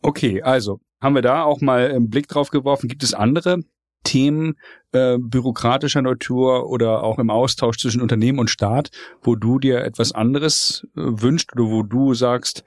Okay, 0.00 0.42
also 0.42 0.80
haben 1.00 1.14
wir 1.14 1.22
da 1.22 1.44
auch 1.44 1.60
mal 1.60 1.90
einen 1.90 2.08
Blick 2.08 2.28
drauf 2.28 2.50
geworfen. 2.50 2.88
Gibt 2.88 3.02
es 3.02 3.12
andere 3.12 3.60
Themen 4.04 4.54
äh, 4.92 5.18
bürokratischer 5.18 6.02
Natur 6.02 6.68
oder 6.68 7.02
auch 7.02 7.18
im 7.18 7.30
Austausch 7.30 7.78
zwischen 7.78 8.00
Unternehmen 8.00 8.38
und 8.38 8.50
Staat, 8.50 8.90
wo 9.20 9.36
du 9.36 9.58
dir 9.58 9.84
etwas 9.84 10.12
anderes 10.12 10.86
äh, 10.96 11.00
wünscht 11.02 11.52
oder 11.52 11.70
wo 11.70 11.82
du 11.82 12.14
sagst, 12.14 12.64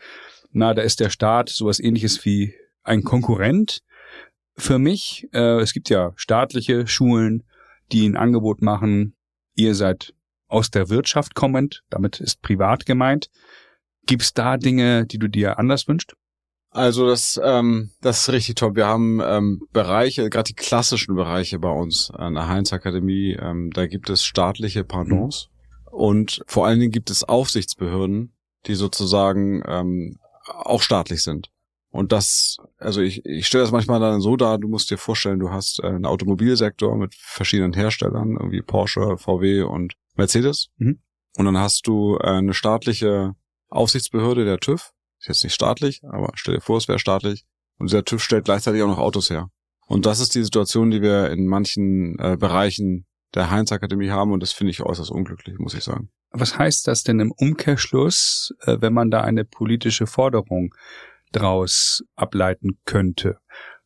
na, 0.52 0.74
da 0.74 0.82
ist 0.84 1.00
der 1.00 1.10
Staat 1.10 1.50
sowas 1.50 1.80
ähnliches 1.80 2.24
wie 2.26 2.54
ein 2.84 3.04
Konkurrent 3.04 3.82
für 4.56 4.80
mich. 4.80 5.28
Äh, 5.34 5.60
es 5.62 5.74
gibt 5.74 5.90
ja 5.90 6.14
staatliche 6.16 6.88
Schulen, 6.88 7.44
die 7.92 8.08
ein 8.08 8.18
Angebot 8.18 8.62
machen. 8.62 9.16
Ihr 9.56 9.76
seid 9.76 10.14
aus 10.56 10.72
der 10.72 10.90
Wirtschaft 10.90 11.36
kommend, 11.36 11.84
damit 11.90 12.22
ist 12.22 12.42
privat 12.42 12.86
gemeint. 12.86 13.30
Gibt 14.06 14.22
es 14.22 14.34
da 14.34 14.56
Dinge, 14.56 15.06
die 15.06 15.20
du 15.20 15.28
dir 15.28 15.60
anders 15.60 15.88
wünschst? 15.88 16.14
Also 16.70 17.08
das, 17.08 17.40
ähm, 17.44 17.92
das 18.02 18.22
ist 18.22 18.34
richtig 18.34 18.56
top. 18.56 18.76
Wir 18.76 18.86
haben 18.86 19.22
ähm, 19.22 19.62
Bereiche, 19.72 20.30
gerade 20.30 20.48
die 20.48 20.56
klassischen 20.56 21.16
Bereiche 21.16 21.60
bei 21.60 21.70
uns 21.70 22.10
an 22.12 22.36
der 22.36 22.48
Heinz 22.48 22.72
Akademie. 22.74 23.38
Ähm, 23.40 23.72
da 23.72 23.88
gibt 23.88 24.10
es 24.10 24.24
staatliche 24.24 24.84
Pardons 24.84 25.50
mhm. 25.50 25.98
und 25.98 26.42
vor 26.48 26.66
allen 26.66 26.80
Dingen 26.80 26.92
gibt 26.92 27.10
es 27.10 27.24
Aufsichtsbehörden, 27.24 28.34
die 28.66 28.76
sozusagen 28.76 29.62
ähm, 29.68 30.18
auch 30.48 30.82
staatlich 30.82 31.24
sind. 31.24 31.50
Und 31.92 32.12
das, 32.12 32.58
also 32.78 33.02
ich, 33.02 33.26
ich 33.26 33.48
stelle 33.48 33.64
das 33.64 33.72
manchmal 33.72 34.02
dann 34.02 34.20
so 34.20 34.36
dar, 34.36 34.58
du 34.58 34.68
musst 34.68 34.92
dir 34.92 34.98
vorstellen, 34.98 35.40
du 35.40 35.52
hast 35.52 35.82
äh, 35.82 35.88
einen 35.88 36.06
Automobilsektor 36.06 36.96
mit 36.98 37.16
verschiedenen 37.16 37.74
Herstellern, 37.74 38.36
irgendwie 38.38 38.62
Porsche, 38.62 39.18
VW 39.18 39.62
und 39.62 39.94
Mercedes. 40.16 40.70
Mhm. 40.78 41.02
Und 41.38 41.46
dann 41.46 41.58
hast 41.58 41.88
du 41.88 42.18
äh, 42.18 42.28
eine 42.28 42.54
staatliche 42.54 43.34
Aufsichtsbehörde, 43.70 44.46
der 44.46 44.60
TÜV, 44.60 44.92
ist 45.20 45.28
jetzt 45.28 45.44
nicht 45.44 45.54
staatlich, 45.54 46.02
aber 46.04 46.32
stell 46.36 46.56
dir 46.56 46.62
vor, 46.62 46.78
es 46.78 46.88
wäre 46.88 47.00
staatlich. 47.00 47.46
Und 47.78 47.90
dieser 47.90 48.06
TÜV 48.06 48.24
stellt 48.24 48.46
gleichzeitig 48.46 48.82
auch 48.84 48.88
noch 48.88 49.00
Autos 49.00 49.30
her. 49.30 49.50
Und 49.88 50.06
das 50.06 50.20
ist 50.20 50.36
die 50.36 50.44
Situation, 50.44 50.92
die 50.92 51.02
wir 51.02 51.30
in 51.30 51.48
manchen 51.48 52.18
äh, 52.20 52.38
Bereichen 52.38 53.06
der 53.34 53.52
Heinz 53.52 53.72
Akademie 53.72 54.10
haben 54.10 54.32
und 54.32 54.42
das 54.42 54.54
finde 54.54 54.72
ich 54.72 54.82
äußerst 54.82 55.12
unglücklich, 55.12 55.58
muss 55.60 55.74
ich 55.74 55.84
sagen. 55.84 56.10
Was 56.32 56.58
heißt 56.58 56.88
das 56.88 57.04
denn 57.04 57.20
im 57.20 57.32
Umkehrschluss, 57.32 58.54
äh, 58.62 58.78
wenn 58.80 58.94
man 58.94 59.12
da 59.12 59.22
eine 59.22 59.46
politische 59.46 60.08
Forderung 60.08 60.74
draus 61.32 62.04
ableiten 62.16 62.80
könnte? 62.86 63.38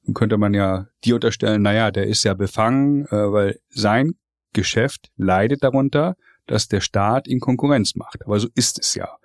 Dann 0.04 0.14
könnte 0.14 0.38
man 0.38 0.54
ja 0.54 0.88
die 1.04 1.14
unterstellen, 1.14 1.62
naja, 1.62 1.92
der 1.92 2.08
ist 2.08 2.24
ja 2.24 2.34
befangen, 2.34 3.06
äh, 3.08 3.32
weil 3.32 3.60
sein 3.70 4.14
Geschäft 4.54 5.12
leidet 5.16 5.64
darunter, 5.64 6.16
dass 6.48 6.68
der 6.68 6.82
Staat 6.82 7.28
ihn 7.28 7.40
Konkurrenz 7.40 7.96
macht. 7.96 8.26
Aber 8.26 8.40
so 8.40 8.48
ist 8.56 8.80
es 8.80 8.96
ja 8.96 9.18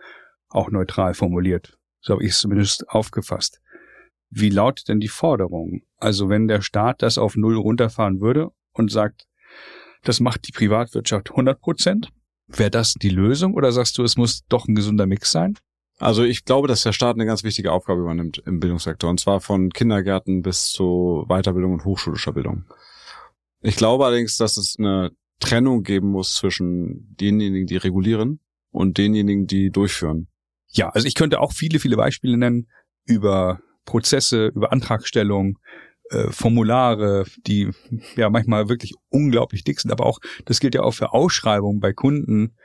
auch 0.48 0.70
neutral 0.70 1.14
formuliert. 1.14 1.78
So 2.00 2.14
habe 2.14 2.24
ich 2.24 2.32
es 2.32 2.40
zumindest 2.40 2.88
aufgefasst. 2.88 3.60
Wie 4.30 4.50
lautet 4.50 4.88
denn 4.88 5.00
die 5.00 5.08
Forderung? 5.08 5.82
Also 5.98 6.28
wenn 6.28 6.48
der 6.48 6.60
Staat 6.60 7.02
das 7.02 7.18
auf 7.18 7.36
Null 7.36 7.56
runterfahren 7.56 8.20
würde 8.20 8.50
und 8.72 8.90
sagt, 8.90 9.26
das 10.02 10.20
macht 10.20 10.46
die 10.46 10.52
Privatwirtschaft 10.52 11.30
100 11.30 11.60
Prozent, 11.60 12.10
wäre 12.46 12.70
das 12.70 12.94
die 12.94 13.08
Lösung 13.08 13.54
oder 13.54 13.72
sagst 13.72 13.96
du, 13.96 14.02
es 14.02 14.16
muss 14.16 14.44
doch 14.48 14.66
ein 14.68 14.74
gesunder 14.74 15.06
Mix 15.06 15.30
sein? 15.30 15.58
Also 15.98 16.24
ich 16.24 16.44
glaube, 16.44 16.68
dass 16.68 16.82
der 16.82 16.92
Staat 16.92 17.14
eine 17.14 17.26
ganz 17.26 17.44
wichtige 17.44 17.72
Aufgabe 17.72 18.00
übernimmt 18.00 18.42
im 18.44 18.60
Bildungssektor 18.60 19.08
und 19.08 19.20
zwar 19.20 19.40
von 19.40 19.70
Kindergärten 19.70 20.42
bis 20.42 20.66
zu 20.66 21.24
Weiterbildung 21.28 21.72
und 21.72 21.84
hochschulischer 21.84 22.32
Bildung. 22.32 22.64
Ich 23.64 23.76
glaube 23.76 24.04
allerdings, 24.04 24.36
dass 24.36 24.58
es 24.58 24.76
eine 24.78 25.10
Trennung 25.40 25.82
geben 25.82 26.10
muss 26.10 26.34
zwischen 26.34 27.16
denjenigen, 27.18 27.66
die 27.66 27.78
regulieren 27.78 28.40
und 28.70 28.98
denjenigen, 28.98 29.46
die 29.46 29.70
durchführen. 29.70 30.28
Ja, 30.68 30.90
also 30.90 31.06
ich 31.06 31.14
könnte 31.14 31.40
auch 31.40 31.52
viele, 31.52 31.78
viele 31.78 31.96
Beispiele 31.96 32.36
nennen 32.36 32.68
über 33.06 33.60
Prozesse, 33.86 34.48
über 34.48 34.70
Antragstellung, 34.70 35.58
äh, 36.10 36.30
Formulare, 36.30 37.24
die 37.46 37.70
ja 38.16 38.28
manchmal 38.28 38.68
wirklich 38.68 38.92
unglaublich 39.08 39.64
dick 39.64 39.80
sind, 39.80 39.90
aber 39.90 40.04
auch, 40.04 40.18
das 40.44 40.60
gilt 40.60 40.74
ja 40.74 40.82
auch 40.82 40.92
für 40.92 41.14
Ausschreibungen 41.14 41.80
bei 41.80 41.94
Kunden, 41.94 42.56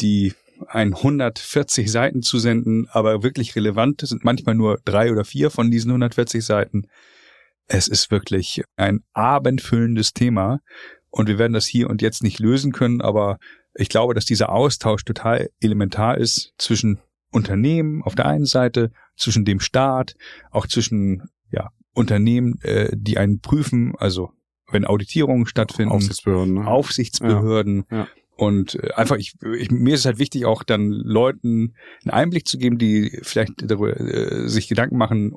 die 0.00 0.34
ein 0.68 0.94
140 0.94 1.90
Seiten 1.90 2.20
zu 2.20 2.38
senden, 2.38 2.88
aber 2.90 3.22
wirklich 3.22 3.56
relevant 3.56 4.02
sind 4.02 4.22
manchmal 4.22 4.54
nur 4.54 4.80
drei 4.84 5.10
oder 5.10 5.24
vier 5.24 5.50
von 5.50 5.70
diesen 5.70 5.90
140 5.90 6.44
Seiten. 6.44 6.88
Es 7.66 7.88
ist 7.88 8.10
wirklich 8.10 8.62
ein 8.76 9.00
abendfüllendes 9.12 10.12
Thema 10.12 10.60
und 11.10 11.28
wir 11.28 11.38
werden 11.38 11.52
das 11.52 11.66
hier 11.66 11.88
und 11.88 12.02
jetzt 12.02 12.22
nicht 12.22 12.38
lösen 12.38 12.72
können, 12.72 13.00
aber 13.00 13.38
ich 13.74 13.88
glaube, 13.88 14.14
dass 14.14 14.24
dieser 14.24 14.50
Austausch 14.50 15.04
total 15.04 15.50
elementar 15.60 16.18
ist 16.18 16.52
zwischen 16.58 17.00
Unternehmen 17.30 18.02
auf 18.02 18.14
der 18.14 18.26
einen 18.26 18.44
Seite, 18.44 18.92
zwischen 19.16 19.44
dem 19.44 19.60
Staat, 19.60 20.14
auch 20.50 20.66
zwischen 20.66 21.30
ja, 21.50 21.70
Unternehmen, 21.94 22.58
äh, 22.62 22.90
die 22.92 23.18
einen 23.18 23.40
prüfen, 23.40 23.94
also 23.96 24.30
wenn 24.70 24.84
Auditierungen 24.84 25.46
stattfinden, 25.46 25.92
Aufsichtsbehörden, 25.92 26.54
ne? 26.54 26.66
Aufsichtsbehörden. 26.66 27.84
Ja, 27.90 27.96
ja. 27.96 28.08
Und 28.36 28.74
äh, 28.76 28.92
einfach, 28.94 29.16
ich, 29.16 29.34
ich, 29.56 29.70
mir 29.70 29.94
ist 29.94 30.00
es 30.00 30.06
halt 30.06 30.18
wichtig, 30.18 30.46
auch 30.46 30.62
dann 30.62 30.90
Leuten 30.90 31.74
einen 32.02 32.10
Einblick 32.10 32.46
zu 32.46 32.58
geben, 32.58 32.78
die 32.78 33.20
vielleicht 33.22 33.52
darüber 33.58 33.98
äh, 33.98 34.48
sich 34.48 34.68
Gedanken 34.68 34.96
machen, 34.96 35.36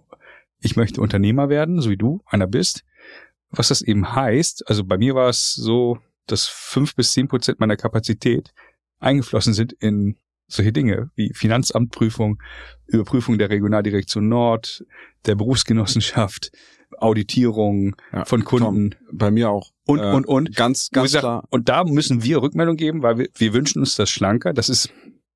ich 0.65 0.75
möchte 0.75 1.01
Unternehmer 1.01 1.49
werden, 1.49 1.79
so 1.79 1.89
wie 1.89 1.97
du 1.97 2.21
einer 2.25 2.47
bist. 2.47 2.83
Was 3.51 3.69
das 3.69 3.81
eben 3.81 4.15
heißt, 4.15 4.67
also 4.67 4.83
bei 4.83 4.97
mir 4.97 5.15
war 5.15 5.29
es 5.29 5.53
so, 5.53 5.99
dass 6.27 6.47
fünf 6.47 6.95
bis 6.95 7.11
zehn 7.11 7.27
Prozent 7.27 7.59
meiner 7.59 7.77
Kapazität 7.77 8.51
eingeflossen 8.99 9.53
sind 9.53 9.73
in 9.73 10.17
solche 10.47 10.73
Dinge 10.73 11.11
wie 11.15 11.31
Finanzamtprüfung, 11.33 12.41
Überprüfung 12.87 13.37
der 13.37 13.49
Regionaldirektion 13.49 14.27
Nord, 14.27 14.83
der 15.25 15.35
Berufsgenossenschaft, 15.35 16.51
Auditierung 16.97 17.95
ja, 18.11 18.25
von 18.25 18.43
Kunden. 18.43 18.91
Tom, 18.91 18.99
bei 19.11 19.31
mir 19.31 19.49
auch. 19.49 19.71
Und, 19.85 19.99
äh, 19.99 20.11
und, 20.11 20.25
und. 20.25 20.55
Ganz, 20.55 20.89
ganz 20.89 21.07
gesagt, 21.07 21.21
klar. 21.21 21.47
Und 21.49 21.69
da 21.69 21.83
müssen 21.83 22.23
wir 22.23 22.41
Rückmeldung 22.41 22.75
geben, 22.75 23.01
weil 23.03 23.17
wir, 23.17 23.29
wir 23.35 23.53
wünschen 23.53 23.79
uns 23.79 23.95
das 23.95 24.09
schlanker. 24.09 24.53
Das 24.53 24.69
ist 24.69 24.89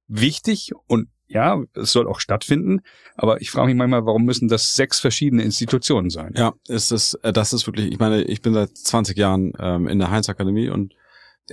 wichtig 0.07 0.71
und 0.87 1.09
ja, 1.29 1.63
es 1.75 1.91
soll 1.91 2.07
auch 2.07 2.19
stattfinden. 2.19 2.81
Aber 3.15 3.39
ich 3.41 3.51
frage 3.51 3.67
mich 3.67 3.75
manchmal, 3.75 4.05
warum 4.05 4.25
müssen 4.25 4.47
das 4.49 4.75
sechs 4.75 4.99
verschiedene 4.99 5.43
Institutionen 5.43 6.09
sein? 6.09 6.33
Ja, 6.35 6.53
ist 6.67 6.91
es, 6.91 7.13
äh, 7.15 7.31
das 7.31 7.53
ist 7.53 7.67
wirklich, 7.67 7.91
ich 7.91 7.99
meine, 7.99 8.23
ich 8.23 8.41
bin 8.41 8.53
seit 8.53 8.75
20 8.75 9.17
Jahren 9.17 9.53
ähm, 9.59 9.87
in 9.87 9.99
der 9.99 10.09
Heinz 10.09 10.27
Akademie 10.27 10.69
und 10.69 10.95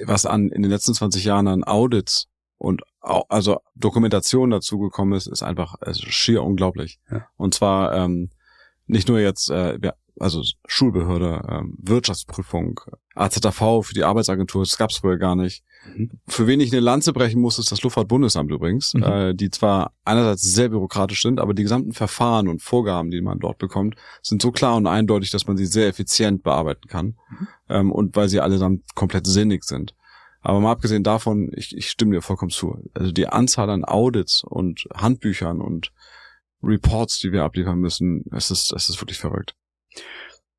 was 0.05 0.27
an 0.27 0.49
in 0.49 0.63
den 0.63 0.71
letzten 0.71 0.95
20 0.95 1.25
Jahren 1.25 1.47
an 1.47 1.65
Audits 1.65 2.29
und 2.59 2.83
auch, 3.01 3.27
also 3.29 3.61
Dokumentation 3.75 4.51
dazu 4.51 4.79
gekommen 4.79 5.13
ist, 5.13 5.27
ist 5.27 5.43
einfach 5.43 5.81
ist 5.83 6.03
schier 6.03 6.43
unglaublich. 6.43 6.99
Ja. 7.11 7.27
Und 7.37 7.55
zwar 7.55 7.95
ähm, 7.95 8.31
nicht 8.87 9.09
nur 9.09 9.21
jetzt, 9.21 9.51
äh, 9.51 9.79
also 10.19 10.43
Schulbehörde, 10.67 11.43
ähm, 11.49 11.77
Wirtschaftsprüfung, 11.79 12.81
AZV 13.15 13.83
für 13.83 13.95
die 13.95 14.05
Arbeitsagentur, 14.05 14.63
das 14.63 14.79
gab's 14.79 14.99
vorher 14.99 15.19
gar 15.19 15.37
nicht. 15.37 15.63
Mhm. 15.95 16.11
Für 16.27 16.47
wen 16.47 16.61
ich 16.61 16.73
eine 16.73 16.81
Lanze 16.81 17.13
brechen 17.13 17.41
muss, 17.41 17.59
ist 17.59 17.73
das 17.73 17.83
Luftfahrtbundesamt 17.83 18.51
übrigens, 18.51 18.95
mhm. 18.95 19.03
äh, 19.03 19.35
die 19.35 19.51
zwar 19.51 19.93
einerseits 20.05 20.43
sehr 20.43 20.69
bürokratisch 20.69 21.23
sind, 21.23 21.41
aber 21.41 21.55
die 21.55 21.63
gesamten 21.63 21.93
Verfahren 21.93 22.49
und 22.49 22.63
Vorgaben, 22.63 23.11
die 23.11 23.21
man 23.21 23.39
dort 23.39 23.59
bekommt, 23.59 23.97
sind 24.23 24.43
so 24.43 24.53
klar 24.53 24.77
und 24.77 24.87
eindeutig, 24.87 25.31
dass 25.31 25.47
man 25.47 25.57
sie 25.57 25.67
sehr 25.67 25.89
effizient 25.89 26.43
bearbeiten 26.43 26.89
kann 26.89 27.17
mhm. 27.29 27.49
ähm, 27.69 27.93
und 27.93 28.17
weil 28.17 28.29
sie 28.29 28.41
allesamt 28.41 28.95
komplett 28.95 29.27
sinnig 29.27 29.65
sind. 29.65 29.95
Aber 30.41 30.61
mal 30.61 30.71
abgesehen 30.71 31.03
davon, 31.03 31.51
ich, 31.57 31.77
ich 31.77 31.89
stimme 31.91 32.13
dir 32.13 32.23
vollkommen 32.23 32.53
zu. 32.53 32.79
Also 32.95 33.11
die 33.11 33.27
Anzahl 33.27 33.69
an 33.69 33.85
Audits 33.85 34.45
und 34.45 34.87
Handbüchern 34.95 35.61
und 35.61 35.93
Reports, 36.63 37.19
die 37.19 37.33
wir 37.33 37.43
abliefern 37.43 37.79
müssen, 37.79 38.25
es 38.33 38.51
ist, 38.51 38.73
es 38.73 38.89
ist 38.89 39.01
wirklich 39.01 39.19
verrückt. 39.19 39.57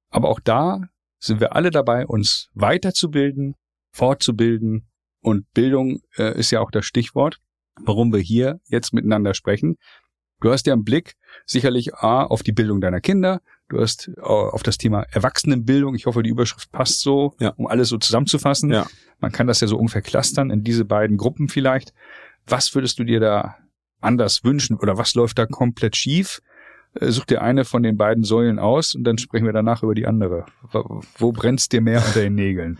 Aber 0.09 0.29
auch 0.29 0.39
da 0.39 0.81
sind 1.19 1.39
wir 1.39 1.55
alle 1.55 1.71
dabei, 1.71 2.05
uns 2.05 2.49
weiterzubilden, 2.53 3.55
fortzubilden. 3.91 4.87
Und 5.21 5.51
Bildung 5.53 6.01
äh, 6.17 6.37
ist 6.37 6.51
ja 6.51 6.61
auch 6.61 6.71
das 6.71 6.85
Stichwort, 6.85 7.39
warum 7.81 8.13
wir 8.13 8.19
hier 8.19 8.59
jetzt 8.67 8.93
miteinander 8.93 9.33
sprechen. 9.33 9.77
Du 10.39 10.51
hast 10.51 10.67
ja 10.67 10.73
einen 10.73 10.83
Blick 10.83 11.15
sicherlich 11.45 11.95
A, 11.95 12.23
auf 12.23 12.43
die 12.43 12.51
Bildung 12.51 12.79
deiner 12.79 13.01
Kinder, 13.01 13.41
du 13.69 13.81
hast 13.81 14.09
äh, 14.15 14.21
auf 14.21 14.61
das 14.61 14.77
Thema 14.77 15.03
Erwachsenenbildung, 15.11 15.95
ich 15.95 16.05
hoffe, 16.05 16.21
die 16.21 16.29
Überschrift 16.29 16.71
passt 16.71 17.01
so, 17.01 17.35
ja. 17.39 17.49
um 17.57 17.65
alles 17.67 17.89
so 17.89 17.97
zusammenzufassen. 17.97 18.71
Ja. 18.71 18.85
Man 19.19 19.31
kann 19.31 19.47
das 19.47 19.61
ja 19.61 19.67
so 19.67 19.77
ungefähr 19.77 20.03
clustern 20.03 20.51
in 20.51 20.63
diese 20.63 20.85
beiden 20.85 21.17
Gruppen 21.17 21.49
vielleicht. 21.49 21.93
Was 22.45 22.73
würdest 22.75 22.99
du 22.99 23.03
dir 23.03 23.19
da 23.19 23.57
anders 23.99 24.43
wünschen 24.43 24.77
oder 24.77 24.97
was 24.97 25.15
läuft 25.15 25.39
da 25.39 25.47
komplett 25.47 25.95
schief? 25.95 26.41
Äh, 26.99 27.11
such 27.11 27.25
dir 27.25 27.41
eine 27.41 27.65
von 27.65 27.83
den 27.83 27.97
beiden 27.97 28.23
Säulen 28.23 28.59
aus 28.59 28.95
und 28.95 29.03
dann 29.03 29.17
sprechen 29.17 29.45
wir 29.45 29.53
danach 29.53 29.83
über 29.83 29.95
die 29.95 30.07
andere. 30.07 30.45
Wo 31.17 31.31
brennst 31.31 31.71
dir 31.71 31.81
mehr 31.81 32.03
unter 32.05 32.21
den 32.21 32.35
Nägeln? 32.35 32.79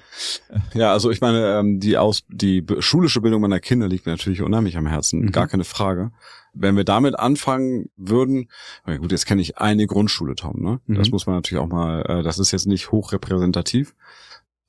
Ja, 0.74 0.91
also 0.91 1.12
ich 1.12 1.21
meine, 1.21 1.59
ähm, 1.59 1.79
die 1.79 1.97
aus 1.97 2.24
die 2.27 2.65
schulische 2.79 3.21
Bildung 3.21 3.41
meiner 3.41 3.59
Kinder 3.59 3.88
liegt 3.88 4.05
mir 4.05 4.13
natürlich 4.13 4.41
unheimlich 4.41 4.77
am 4.77 4.88
Herzen, 4.88 5.21
mhm. 5.21 5.31
gar 5.31 5.47
keine 5.47 5.63
Frage. 5.63 6.12
Wenn 6.53 6.75
wir 6.75 6.83
damit 6.83 7.19
anfangen 7.19 7.89
würden, 7.97 8.50
gut, 8.86 9.12
jetzt 9.12 9.27
kenne 9.27 9.41
ich 9.41 9.59
eine 9.59 9.86
Grundschule, 9.86 10.36
Tom, 10.36 10.62
ne? 10.62 10.79
Mhm. 10.88 10.95
Das 10.95 11.12
muss 11.12 11.27
man 11.27 11.36
natürlich 11.36 11.62
auch 11.62 11.67
mal, 11.67 12.01
äh, 12.01 12.24
das 12.24 12.39
ist 12.39 12.51
jetzt 12.51 12.67
nicht 12.67 12.91
hochrepräsentativ. 12.91 13.93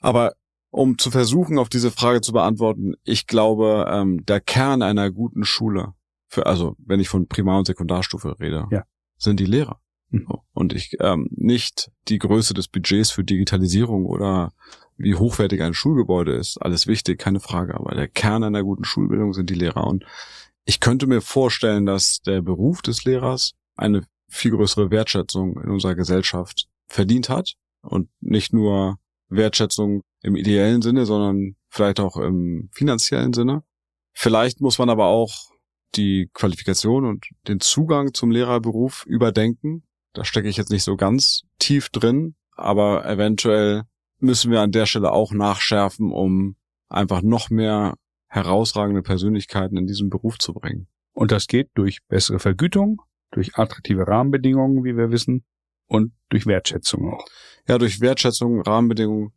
Aber 0.00 0.34
um 0.70 0.98
zu 0.98 1.10
versuchen, 1.10 1.58
auf 1.58 1.70
diese 1.70 1.90
Frage 1.90 2.20
zu 2.20 2.32
beantworten, 2.32 2.94
ich 3.04 3.26
glaube, 3.26 3.86
ähm, 3.90 4.24
der 4.26 4.40
Kern 4.40 4.82
einer 4.82 5.10
guten 5.10 5.44
Schule, 5.44 5.94
für, 6.26 6.44
also 6.44 6.76
wenn 6.78 7.00
ich 7.00 7.08
von 7.08 7.26
Primar- 7.26 7.58
und 7.58 7.66
Sekundarstufe 7.66 8.38
rede, 8.38 8.66
ja 8.70 8.84
sind 9.18 9.40
die 9.40 9.46
Lehrer. 9.46 9.80
Mhm. 10.10 10.26
Und 10.52 10.72
ich 10.72 10.96
ähm, 11.00 11.28
nicht 11.30 11.90
die 12.08 12.18
Größe 12.18 12.54
des 12.54 12.68
Budgets 12.68 13.10
für 13.10 13.24
Digitalisierung 13.24 14.06
oder 14.06 14.52
wie 14.96 15.14
hochwertig 15.14 15.62
ein 15.62 15.74
Schulgebäude 15.74 16.32
ist, 16.32 16.58
alles 16.58 16.86
wichtig, 16.86 17.18
keine 17.18 17.40
Frage. 17.40 17.74
Aber 17.74 17.94
der 17.94 18.08
Kern 18.08 18.42
einer 18.42 18.64
guten 18.64 18.84
Schulbildung 18.84 19.32
sind 19.32 19.50
die 19.50 19.54
Lehrer. 19.54 19.86
Und 19.86 20.04
ich 20.64 20.80
könnte 20.80 21.06
mir 21.06 21.20
vorstellen, 21.20 21.86
dass 21.86 22.20
der 22.20 22.42
Beruf 22.42 22.82
des 22.82 23.04
Lehrers 23.04 23.52
eine 23.76 24.02
viel 24.28 24.50
größere 24.50 24.90
Wertschätzung 24.90 25.60
in 25.60 25.70
unserer 25.70 25.94
Gesellschaft 25.94 26.68
verdient 26.86 27.28
hat 27.28 27.54
und 27.82 28.08
nicht 28.20 28.52
nur 28.52 28.98
Wertschätzung 29.28 30.02
im 30.22 30.36
ideellen 30.36 30.82
Sinne, 30.82 31.06
sondern 31.06 31.56
vielleicht 31.68 32.00
auch 32.00 32.16
im 32.16 32.70
finanziellen 32.72 33.32
Sinne. 33.32 33.62
Vielleicht 34.12 34.60
muss 34.60 34.78
man 34.78 34.90
aber 34.90 35.06
auch 35.06 35.50
die 35.94 36.30
Qualifikation 36.32 37.04
und 37.04 37.26
den 37.46 37.60
Zugang 37.60 38.14
zum 38.14 38.30
Lehrerberuf 38.30 39.04
überdenken. 39.06 39.84
Da 40.12 40.24
stecke 40.24 40.48
ich 40.48 40.56
jetzt 40.56 40.70
nicht 40.70 40.84
so 40.84 40.96
ganz 40.96 41.42
tief 41.58 41.88
drin, 41.90 42.34
aber 42.52 43.06
eventuell 43.06 43.84
müssen 44.18 44.50
wir 44.50 44.60
an 44.60 44.72
der 44.72 44.86
Stelle 44.86 45.12
auch 45.12 45.32
nachschärfen, 45.32 46.12
um 46.12 46.56
einfach 46.88 47.22
noch 47.22 47.50
mehr 47.50 47.94
herausragende 48.26 49.02
Persönlichkeiten 49.02 49.76
in 49.76 49.86
diesen 49.86 50.10
Beruf 50.10 50.38
zu 50.38 50.52
bringen. 50.52 50.88
Und 51.12 51.32
das 51.32 51.46
geht 51.46 51.70
durch 51.74 51.98
bessere 52.08 52.38
Vergütung, 52.38 53.02
durch 53.30 53.56
attraktive 53.56 54.06
Rahmenbedingungen, 54.06 54.84
wie 54.84 54.96
wir 54.96 55.10
wissen, 55.10 55.44
und 55.88 56.12
durch 56.28 56.46
Wertschätzung 56.46 57.14
auch. 57.14 57.24
Ja, 57.66 57.78
durch 57.78 58.00
Wertschätzung, 58.00 58.60
Rahmenbedingungen, 58.60 59.32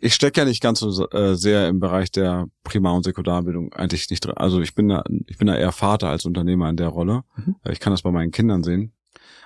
ich 0.00 0.14
stecke 0.14 0.40
ja 0.40 0.44
nicht 0.44 0.62
ganz 0.62 0.80
so 0.80 1.08
äh, 1.10 1.34
sehr 1.34 1.68
im 1.68 1.80
Bereich 1.80 2.10
der 2.10 2.46
Primar- 2.62 2.94
und 2.94 3.02
Sekundarbildung 3.02 3.72
eigentlich 3.72 4.08
nicht 4.10 4.24
drin. 4.24 4.36
Also 4.36 4.60
ich 4.60 4.74
bin 4.74 4.88
da, 4.88 5.02
ich 5.26 5.38
bin 5.38 5.48
da 5.48 5.56
eher 5.56 5.72
Vater 5.72 6.08
als 6.08 6.24
Unternehmer 6.24 6.68
in 6.70 6.76
der 6.76 6.88
Rolle. 6.88 7.24
Mhm. 7.36 7.56
Äh, 7.64 7.72
ich 7.72 7.80
kann 7.80 7.92
das 7.92 8.02
bei 8.02 8.12
meinen 8.12 8.30
Kindern 8.30 8.62
sehen. 8.62 8.92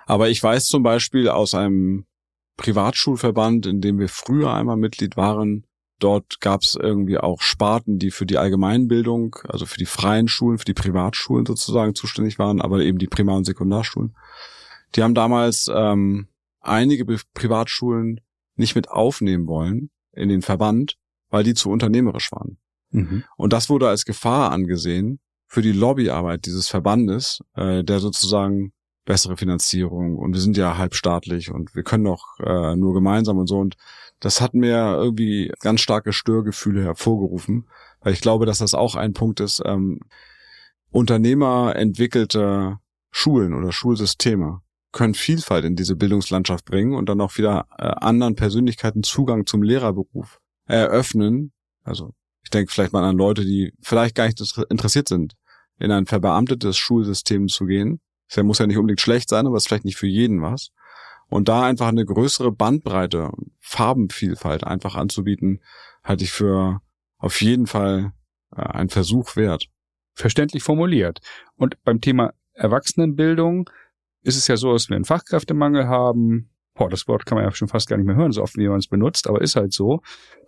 Aber 0.06 0.28
ich 0.28 0.42
weiß 0.42 0.66
zum 0.66 0.82
Beispiel 0.82 1.28
aus 1.28 1.54
einem 1.54 2.04
Privatschulverband, 2.56 3.66
in 3.66 3.80
dem 3.80 3.99
wir 3.99 4.09
früher 4.09 4.52
einmal 4.52 4.76
Mitglied 4.76 5.16
waren, 5.16 5.64
dort 5.99 6.40
gab 6.40 6.62
es 6.62 6.75
irgendwie 6.75 7.18
auch 7.18 7.40
Sparten, 7.40 7.99
die 7.99 8.11
für 8.11 8.26
die 8.26 8.37
Allgemeinbildung, 8.37 9.37
also 9.49 9.64
für 9.64 9.78
die 9.78 9.87
freien 9.87 10.28
Schulen, 10.28 10.59
für 10.59 10.64
die 10.64 10.75
Privatschulen 10.75 11.47
sozusagen 11.47 11.94
zuständig 11.94 12.38
waren, 12.38 12.61
aber 12.61 12.80
eben 12.80 12.99
die 12.99 13.06
Primar- 13.06 13.37
und 13.37 13.44
Sekundarschulen. 13.44 14.14
Die 14.94 15.02
haben 15.02 15.14
damals 15.14 15.71
ähm, 15.75 16.28
einige 16.61 17.06
Privatschulen 17.32 18.21
nicht 18.56 18.75
mit 18.75 18.90
aufnehmen 18.90 19.47
wollen, 19.47 19.90
in 20.12 20.28
den 20.28 20.42
Verband, 20.42 20.97
weil 21.31 21.45
die 21.45 21.54
zu 21.54 21.71
unternehmerisch 21.71 22.31
waren. 22.33 22.59
Mhm. 22.90 23.25
Und 23.37 23.52
das 23.52 23.71
wurde 23.71 23.88
als 23.88 24.04
Gefahr 24.04 24.52
angesehen 24.52 25.21
für 25.47 25.62
die 25.62 25.73
Lobbyarbeit 25.73 26.47
dieses 26.47 26.69
Verbandes, 26.69 27.40
äh, 27.54 27.83
der 27.85 28.00
sozusagen 28.00 28.73
bessere 29.04 29.37
Finanzierung 29.37 30.16
und 30.16 30.33
wir 30.33 30.40
sind 30.40 30.57
ja 30.57 30.78
halbstaatlich 30.78 31.50
und 31.50 31.75
wir 31.75 31.83
können 31.83 32.04
doch 32.04 32.38
äh, 32.38 32.76
nur 32.76 32.95
gemeinsam 32.95 33.38
und 33.38 33.49
so 33.49 33.59
und 33.59 33.76
das 34.21 34.40
hat 34.40 34.54
mir 34.54 34.95
irgendwie 34.95 35.52
ganz 35.59 35.81
starke 35.81 36.12
Störgefühle 36.12 36.85
hervorgerufen, 36.85 37.69
weil 38.00 38.12
ich 38.12 38.21
glaube, 38.21 38.47
dass 38.47 38.59
das 38.59 38.75
auch 38.75 38.95
ein 38.95 39.12
Punkt 39.12 39.40
ist, 39.40 39.61
ähm, 39.64 39.99
Unternehmer 40.90 41.75
entwickelte 41.75 42.78
Schulen 43.11 43.54
oder 43.54 43.73
Schulsysteme 43.73 44.61
können 44.92 45.14
Vielfalt 45.14 45.64
in 45.64 45.75
diese 45.75 45.96
Bildungslandschaft 45.96 46.64
bringen 46.64 46.94
und 46.94 47.08
dann 47.08 47.20
auch 47.20 47.38
wieder 47.38 47.66
äh, 47.78 47.84
anderen 47.84 48.37
Persönlichkeiten 48.37 49.02
Zugang 49.02 49.46
zum 49.46 49.62
Lehrerberuf 49.62 50.40
eröffnen. 50.66 51.52
Also 51.82 52.12
ich 52.44 52.50
denke 52.50 52.72
vielleicht 52.72 52.92
mal 52.92 53.04
an 53.04 53.16
Leute, 53.16 53.42
die 53.44 53.72
vielleicht 53.80 54.14
gar 54.14 54.26
nicht 54.26 54.40
interessiert 54.68 55.08
sind, 55.08 55.34
in 55.78 55.90
ein 55.90 56.06
verbeamtetes 56.06 56.76
Schulsystem 56.76 57.49
zu 57.49 57.66
gehen. 57.66 58.00
Das 58.28 58.44
muss 58.44 58.58
ja 58.58 58.66
nicht 58.66 58.76
unbedingt 58.76 59.00
schlecht 59.00 59.28
sein, 59.28 59.46
aber 59.46 59.56
es 59.56 59.64
ist 59.64 59.68
vielleicht 59.68 59.84
nicht 59.84 59.96
für 59.96 60.06
jeden 60.06 60.42
was. 60.42 60.70
Und 61.28 61.49
da 61.49 61.64
einfach 61.64 61.88
eine 61.88 62.04
größere 62.04 62.52
Bandbreite, 62.52 63.30
Farbenvielfalt 63.61 64.64
einfach 64.64 64.94
anzubieten, 64.96 65.61
halte 66.04 66.25
ich 66.25 66.32
für 66.32 66.80
auf 67.16 67.40
jeden 67.40 67.66
Fall 67.66 68.12
äh, 68.54 68.61
ein 68.61 68.90
Versuch 68.90 69.37
wert. 69.37 69.68
Verständlich 70.14 70.62
formuliert. 70.62 71.20
Und 71.56 71.82
beim 71.84 72.00
Thema 72.00 72.34
Erwachsenenbildung 72.52 73.70
ist 74.22 74.36
es 74.36 74.48
ja 74.48 74.56
so, 74.56 74.72
dass 74.72 74.88
wir 74.88 74.96
einen 74.96 75.04
Fachkräftemangel 75.04 75.86
haben. 75.88 76.50
Boah, 76.74 76.88
das 76.88 77.06
Wort 77.06 77.26
kann 77.26 77.36
man 77.36 77.44
ja 77.44 77.52
schon 77.52 77.68
fast 77.68 77.88
gar 77.88 77.96
nicht 77.96 78.06
mehr 78.06 78.16
hören, 78.16 78.32
so 78.32 78.42
oft 78.42 78.56
wie 78.56 78.68
man 78.68 78.78
es 78.78 78.88
benutzt, 78.88 79.28
aber 79.28 79.42
ist 79.42 79.56
halt 79.56 79.72
so. 79.72 80.00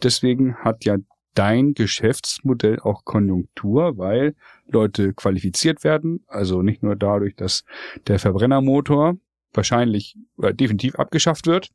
Deswegen 0.03 0.57
hat 0.57 0.85
ja 0.85 0.97
dein 1.35 1.75
Geschäftsmodell 1.75 2.79
auch 2.81 3.05
Konjunktur, 3.05 3.99
weil 3.99 4.35
Leute 4.67 5.13
qualifiziert 5.13 5.85
werden, 5.85 6.25
also 6.29 6.63
nicht 6.63 6.83
nur 6.83 6.97
dadurch, 6.97 7.35
dass 7.35 7.65
der 8.07 8.19
Verbrennermotor 8.19 9.17
wahrscheinlich 9.53 10.17
äh, 10.41 10.55
definitiv 10.55 10.95
abgeschafft 10.97 11.47
wird, 11.47 11.71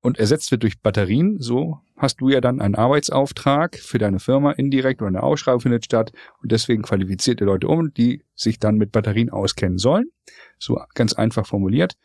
und 0.00 0.18
ersetzt 0.18 0.50
wird 0.50 0.62
durch 0.62 0.80
Batterien, 0.80 1.38
so 1.40 1.80
hast 1.96 2.20
du 2.20 2.28
ja 2.28 2.40
dann 2.40 2.60
einen 2.60 2.74
Arbeitsauftrag 2.74 3.76
für 3.76 3.98
deine 3.98 4.20
Firma 4.20 4.52
indirekt 4.52 5.00
oder 5.00 5.08
eine 5.08 5.22
Ausschreibung 5.22 5.60
findet 5.60 5.84
statt 5.84 6.12
und 6.42 6.52
deswegen 6.52 6.82
qualifizierte 6.82 7.44
Leute 7.44 7.68
um, 7.68 7.92
die 7.92 8.22
sich 8.34 8.58
dann 8.58 8.76
mit 8.76 8.92
Batterien 8.92 9.30
auskennen 9.30 9.78
sollen. 9.78 10.10
So 10.58 10.80
ganz 10.94 11.14
einfach 11.14 11.46
formuliert. 11.46 11.96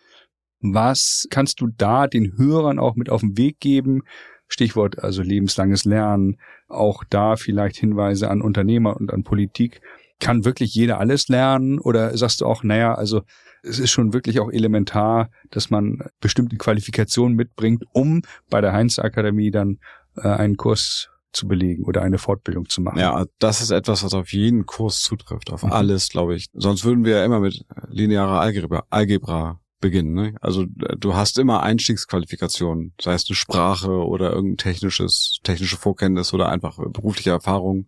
Was 0.61 1.27
kannst 1.29 1.59
du 1.61 1.67
da 1.67 2.07
den 2.07 2.37
Hörern 2.37 2.79
auch 2.79 2.95
mit 2.95 3.09
auf 3.09 3.21
den 3.21 3.37
Weg 3.37 3.59
geben? 3.59 4.03
Stichwort 4.47 4.99
also 4.99 5.21
lebenslanges 5.21 5.85
Lernen, 5.85 6.37
auch 6.67 7.03
da 7.09 7.35
vielleicht 7.35 7.77
Hinweise 7.77 8.29
an 8.29 8.41
Unternehmer 8.41 8.97
und 8.97 9.13
an 9.13 9.23
Politik. 9.23 9.81
Kann 10.21 10.45
wirklich 10.45 10.73
jeder 10.73 10.99
alles 10.99 11.27
lernen 11.27 11.79
oder 11.79 12.17
sagst 12.17 12.41
du 12.41 12.45
auch, 12.45 12.63
naja, 12.63 12.93
also 12.95 13.23
es 13.63 13.79
ist 13.79 13.91
schon 13.91 14.13
wirklich 14.13 14.39
auch 14.39 14.51
elementar, 14.51 15.29
dass 15.51 15.69
man 15.69 16.03
bestimmte 16.19 16.55
Qualifikationen 16.57 17.35
mitbringt, 17.35 17.83
um 17.91 18.21
bei 18.49 18.61
der 18.61 18.73
Heinz 18.73 18.97
Akademie 18.99 19.51
dann 19.51 19.79
äh, 20.15 20.27
einen 20.27 20.57
Kurs 20.57 21.09
zu 21.33 21.47
belegen 21.47 21.85
oder 21.85 22.01
eine 22.01 22.17
Fortbildung 22.17 22.67
zu 22.67 22.81
machen. 22.81 22.99
Ja, 22.99 23.25
das 23.39 23.61
ist 23.61 23.71
etwas, 23.71 24.03
was 24.03 24.13
auf 24.13 24.33
jeden 24.33 24.65
Kurs 24.65 25.01
zutrifft, 25.01 25.51
auf 25.51 25.63
mhm. 25.63 25.71
alles, 25.71 26.09
glaube 26.09 26.35
ich. 26.35 26.47
Sonst 26.53 26.83
würden 26.83 27.05
wir 27.05 27.17
ja 27.17 27.25
immer 27.25 27.39
mit 27.39 27.65
linearer 27.89 28.39
Algebra, 28.39 28.83
Algebra 28.89 29.61
beginnen. 29.79 30.13
Ne? 30.13 30.35
Also 30.41 30.65
du 30.67 31.15
hast 31.15 31.39
immer 31.39 31.63
Einstiegsqualifikationen, 31.63 32.93
sei 33.01 33.13
es 33.13 33.25
eine 33.27 33.35
Sprache 33.35 33.91
oder 33.91 34.31
irgendein 34.31 34.57
technisches, 34.57 35.39
technische 35.43 35.77
Vorkenntnis 35.77 36.33
oder 36.33 36.49
einfach 36.49 36.77
berufliche 36.77 37.31
Erfahrung. 37.31 37.87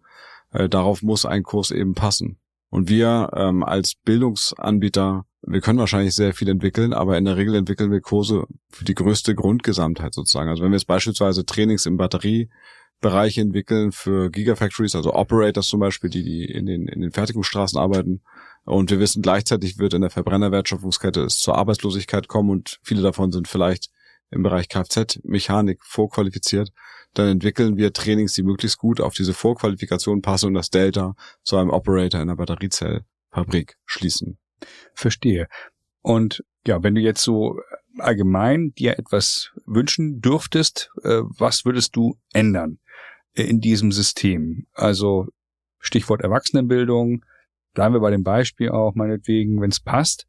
Äh, 0.54 0.70
darauf 0.70 1.02
muss 1.02 1.26
ein 1.26 1.44
Kurs 1.44 1.72
eben 1.72 1.94
passen. 1.94 2.40
Und 2.70 2.90
wir 2.90 3.32
ähm, 3.36 3.64
als 3.64 3.96
Bildungsanbieter 4.04 5.26
wir 5.46 5.62
können 5.62 5.80
wahrscheinlich 5.80 6.16
sehr 6.16 6.34
viel 6.34 6.48
entwickeln, 6.48 6.94
aber 6.94 7.18
in 7.18 7.26
der 7.26 7.36
Regel 7.36 7.56
entwickeln 7.56 7.92
wir 7.92 8.00
Kurse 8.00 8.46
für 8.70 8.86
die 8.86 8.96
größte 8.96 9.36
Grundgesamtheit 9.36 10.14
sozusagen. 10.14 10.50
Also 10.50 10.64
wenn 10.64 10.72
wir 10.72 10.78
jetzt 10.78 10.88
beispielsweise 10.88 11.46
Trainings 11.46 11.86
im 11.86 11.98
Batteriebereich 11.98 13.38
entwickeln 13.38 13.92
für 13.92 14.32
Gigafactories, 14.32 14.96
also 14.96 15.14
Operators 15.14 15.68
zum 15.68 15.82
Beispiel, 15.82 16.10
die, 16.10 16.24
die 16.24 16.46
in 16.46 16.66
den, 16.66 16.88
in 16.88 17.02
den 17.02 17.12
Fertigungsstraßen 17.12 17.78
arbeiten, 17.78 18.22
und 18.66 18.90
wir 18.90 19.00
wissen 19.00 19.22
gleichzeitig 19.22 19.78
wird 19.78 19.94
in 19.94 20.02
der 20.02 20.10
Verbrennerwertschöpfungskette 20.10 21.22
es 21.24 21.40
zur 21.40 21.58
Arbeitslosigkeit 21.58 22.30
kommen 22.30 22.50
und 22.50 22.80
viele 22.82 23.02
davon 23.02 23.34
sind 23.34 23.50
vielleicht 23.50 23.90
im 24.34 24.44
Bereich 24.44 24.68
Kfz-Mechanik 24.70 25.80
vorqualifiziert, 25.84 26.72
dann 27.14 27.28
entwickeln 27.28 27.78
wir 27.78 27.94
Trainings, 27.94 28.34
die 28.34 28.44
möglichst 28.44 28.78
gut 28.78 29.00
auf 29.00 29.14
diese 29.14 29.34
Vorqualifikation 29.34 30.22
passen 30.22 30.48
und 30.48 30.54
das 30.56 30.70
Delta 30.70 31.16
zu 31.44 31.58
einem 31.58 31.70
Operator 31.70 32.22
in 32.22 32.28
der 32.28 32.36
Batteriezellfabrik 32.36 33.76
schließen. 33.86 34.38
Verstehe. 34.94 35.48
Und 36.02 36.44
ja, 36.66 36.82
wenn 36.82 36.96
du 36.96 37.02
jetzt 37.02 37.22
so 37.22 37.60
allgemein 38.00 38.74
dir 38.74 38.98
etwas 38.98 39.52
wünschen 39.66 40.22
dürftest, 40.22 40.90
äh, 41.04 41.22
was 41.38 41.66
würdest 41.66 41.96
du 41.96 42.18
ändern 42.34 42.80
in 43.34 43.60
diesem 43.60 43.92
System? 43.92 44.66
Also 44.74 45.28
Stichwort 45.80 46.22
Erwachsenenbildung, 46.22 47.24
bleiben 47.74 47.94
wir 47.94 48.02
bei 48.02 48.12
dem 48.12 48.24
Beispiel 48.24 48.70
auch 48.70 48.96
meinetwegen, 48.96 49.62
wenn 49.62 49.70
es 49.70 49.80
passt. 49.80 50.28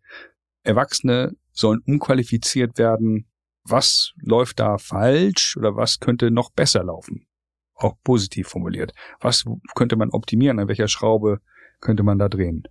Erwachsene 0.63 1.37
sollen 1.53 1.81
unqualifiziert 1.87 2.79
werden. 2.79 3.27
Was 3.67 4.13
läuft 4.17 4.61
da 4.61 4.79
falsch 4.79 5.57
oder 5.57 5.77
was 5.77 5.99
könnte 5.99 6.31
noch 6.31 6.51
besser 6.51 6.85
laufen? 6.85 7.27
Auch 7.75 7.95
positiv 8.05 8.49
formuliert. 8.49 8.93
Was 9.21 9.45
könnte 9.75 9.97
man 9.97 10.11
optimieren? 10.11 10.59
An 10.59 10.69
welcher 10.69 10.89
Schraube 10.89 11.41
könnte 11.81 12.03
man 12.03 12.19
da 12.19 12.29
drehen? 12.29 12.65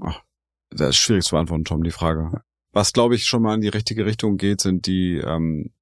Ach, 0.00 0.22
das 0.70 0.90
ist 0.90 0.96
schwierig 0.96 1.24
zu 1.24 1.34
beantworten, 1.34 1.64
Tom, 1.64 1.82
die 1.82 1.90
Frage. 1.90 2.42
Was, 2.72 2.92
glaube 2.92 3.16
ich, 3.16 3.24
schon 3.24 3.42
mal 3.42 3.54
in 3.54 3.60
die 3.60 3.68
richtige 3.68 4.06
Richtung 4.06 4.36
geht, 4.36 4.60
sind 4.60 4.86
die, 4.86 5.16
ähm, 5.16 5.72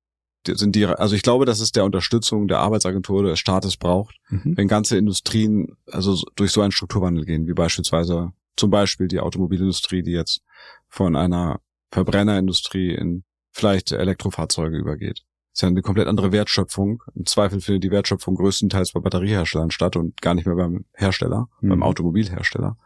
die, 0.46 0.54
sind 0.54 0.74
die, 0.74 0.86
also 0.86 1.14
ich 1.14 1.22
glaube, 1.22 1.44
dass 1.44 1.60
es 1.60 1.72
der 1.72 1.84
Unterstützung 1.84 2.48
der 2.48 2.60
Arbeitsagentur 2.60 3.22
des 3.22 3.38
Staates 3.38 3.76
braucht, 3.76 4.16
mhm. 4.30 4.56
wenn 4.56 4.68
ganze 4.68 4.96
Industrien 4.96 5.76
also 5.86 6.16
durch 6.36 6.52
so 6.52 6.62
einen 6.62 6.72
Strukturwandel 6.72 7.26
gehen, 7.26 7.46
wie 7.46 7.52
beispielsweise 7.52 8.32
zum 8.56 8.70
Beispiel 8.70 9.08
die 9.08 9.20
Automobilindustrie, 9.20 10.02
die 10.02 10.12
jetzt 10.12 10.42
von 10.88 11.14
einer 11.14 11.60
Verbrennerindustrie 11.90 12.94
in 12.94 13.24
vielleicht 13.58 13.92
Elektrofahrzeuge 13.92 14.76
übergeht. 14.76 15.24
Das 15.52 15.58
ist 15.58 15.62
ja 15.62 15.68
eine 15.68 15.82
komplett 15.82 16.06
andere 16.06 16.32
Wertschöpfung. 16.32 17.02
Im 17.14 17.26
Zweifel 17.26 17.60
findet 17.60 17.84
die 17.84 17.90
Wertschöpfung 17.90 18.36
größtenteils 18.36 18.92
bei 18.92 19.00
Batterieherstellern 19.00 19.70
statt 19.70 19.96
und 19.96 20.20
gar 20.22 20.34
nicht 20.34 20.46
mehr 20.46 20.54
beim 20.54 20.84
Hersteller, 20.94 21.48
mhm. 21.60 21.70
beim 21.70 21.82
Automobilhersteller. 21.82 22.76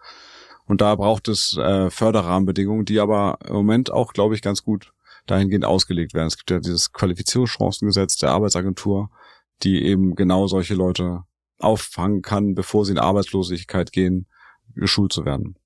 Und 0.64 0.80
da 0.80 0.94
braucht 0.94 1.28
es 1.28 1.56
äh, 1.56 1.90
Förderrahmenbedingungen, 1.90 2.84
die 2.84 3.00
aber 3.00 3.38
im 3.46 3.52
Moment 3.52 3.90
auch, 3.90 4.12
glaube 4.12 4.34
ich, 4.34 4.42
ganz 4.42 4.62
gut 4.62 4.92
dahingehend 5.26 5.64
ausgelegt 5.64 6.14
werden. 6.14 6.28
Es 6.28 6.38
gibt 6.38 6.50
ja 6.50 6.60
dieses 6.60 6.92
Qualifizierungschancengesetz 6.92 8.16
der 8.16 8.30
Arbeitsagentur, 8.30 9.10
die 9.62 9.84
eben 9.84 10.14
genau 10.14 10.46
solche 10.46 10.74
Leute 10.74 11.24
auffangen 11.58 12.22
kann, 12.22 12.54
bevor 12.54 12.84
sie 12.84 12.92
in 12.92 12.98
Arbeitslosigkeit 12.98 13.92
gehen, 13.92 14.26
geschult 14.74 15.12
zu 15.12 15.24
werden. 15.24 15.56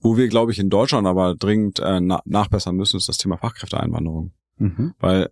Wo 0.00 0.16
wir, 0.16 0.28
glaube 0.28 0.52
ich, 0.52 0.58
in 0.58 0.70
Deutschland 0.70 1.06
aber 1.06 1.34
dringend 1.34 1.78
äh, 1.80 2.00
na 2.00 2.20
nachbessern 2.24 2.76
müssen, 2.76 2.96
ist 2.96 3.08
das 3.08 3.18
Thema 3.18 3.36
Fachkräfteeinwanderung. 3.36 4.32
Mhm. 4.58 4.94
Weil 4.98 5.30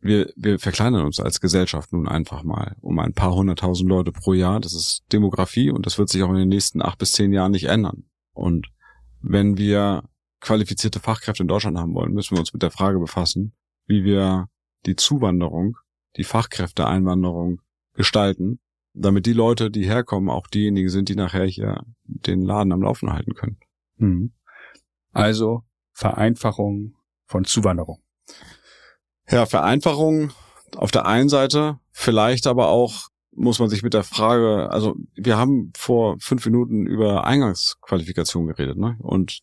wir, 0.00 0.32
wir 0.36 0.58
verkleinern 0.58 1.04
uns 1.04 1.20
als 1.20 1.40
Gesellschaft 1.40 1.92
nun 1.92 2.08
einfach 2.08 2.42
mal 2.42 2.76
um 2.80 2.98
ein 2.98 3.14
paar 3.14 3.34
hunderttausend 3.34 3.88
Leute 3.88 4.10
pro 4.10 4.34
Jahr. 4.34 4.60
Das 4.60 4.74
ist 4.74 5.04
Demografie 5.12 5.70
und 5.70 5.86
das 5.86 5.96
wird 5.98 6.08
sich 6.08 6.22
auch 6.22 6.30
in 6.30 6.36
den 6.36 6.48
nächsten 6.48 6.82
acht 6.82 6.98
bis 6.98 7.12
zehn 7.12 7.32
Jahren 7.32 7.52
nicht 7.52 7.66
ändern. 7.66 8.04
Und 8.32 8.68
wenn 9.20 9.56
wir 9.56 10.02
qualifizierte 10.40 10.98
Fachkräfte 10.98 11.44
in 11.44 11.48
Deutschland 11.48 11.78
haben 11.78 11.94
wollen, 11.94 12.12
müssen 12.12 12.34
wir 12.36 12.40
uns 12.40 12.52
mit 12.52 12.62
der 12.62 12.72
Frage 12.72 12.98
befassen, 12.98 13.54
wie 13.86 14.02
wir 14.02 14.48
die 14.86 14.96
Zuwanderung, 14.96 15.76
die 16.16 16.24
Fachkräfteeinwanderung 16.24 17.60
gestalten, 17.94 18.58
damit 18.94 19.26
die 19.26 19.32
Leute, 19.32 19.70
die 19.70 19.84
herkommen, 19.84 20.28
auch 20.28 20.48
diejenigen 20.48 20.88
sind, 20.88 21.08
die 21.08 21.14
nachher 21.14 21.46
hier 21.46 21.84
den 22.04 22.42
Laden 22.42 22.72
am 22.72 22.82
Laufen 22.82 23.12
halten 23.12 23.34
können. 23.34 23.58
Mhm. 24.02 24.32
Also 25.12 25.62
Vereinfachung 25.92 26.94
von 27.26 27.44
Zuwanderung. 27.44 28.02
Ja, 29.30 29.46
Vereinfachung 29.46 30.32
auf 30.76 30.90
der 30.90 31.06
einen 31.06 31.28
Seite, 31.28 31.78
vielleicht 31.90 32.46
aber 32.46 32.68
auch 32.68 33.08
muss 33.34 33.58
man 33.58 33.70
sich 33.70 33.82
mit 33.82 33.94
der 33.94 34.04
Frage, 34.04 34.70
also 34.70 34.94
wir 35.14 35.38
haben 35.38 35.72
vor 35.74 36.16
fünf 36.20 36.44
Minuten 36.44 36.86
über 36.86 37.24
Eingangsqualifikation 37.24 38.46
geredet, 38.46 38.76
ne? 38.76 38.96
Und 39.00 39.40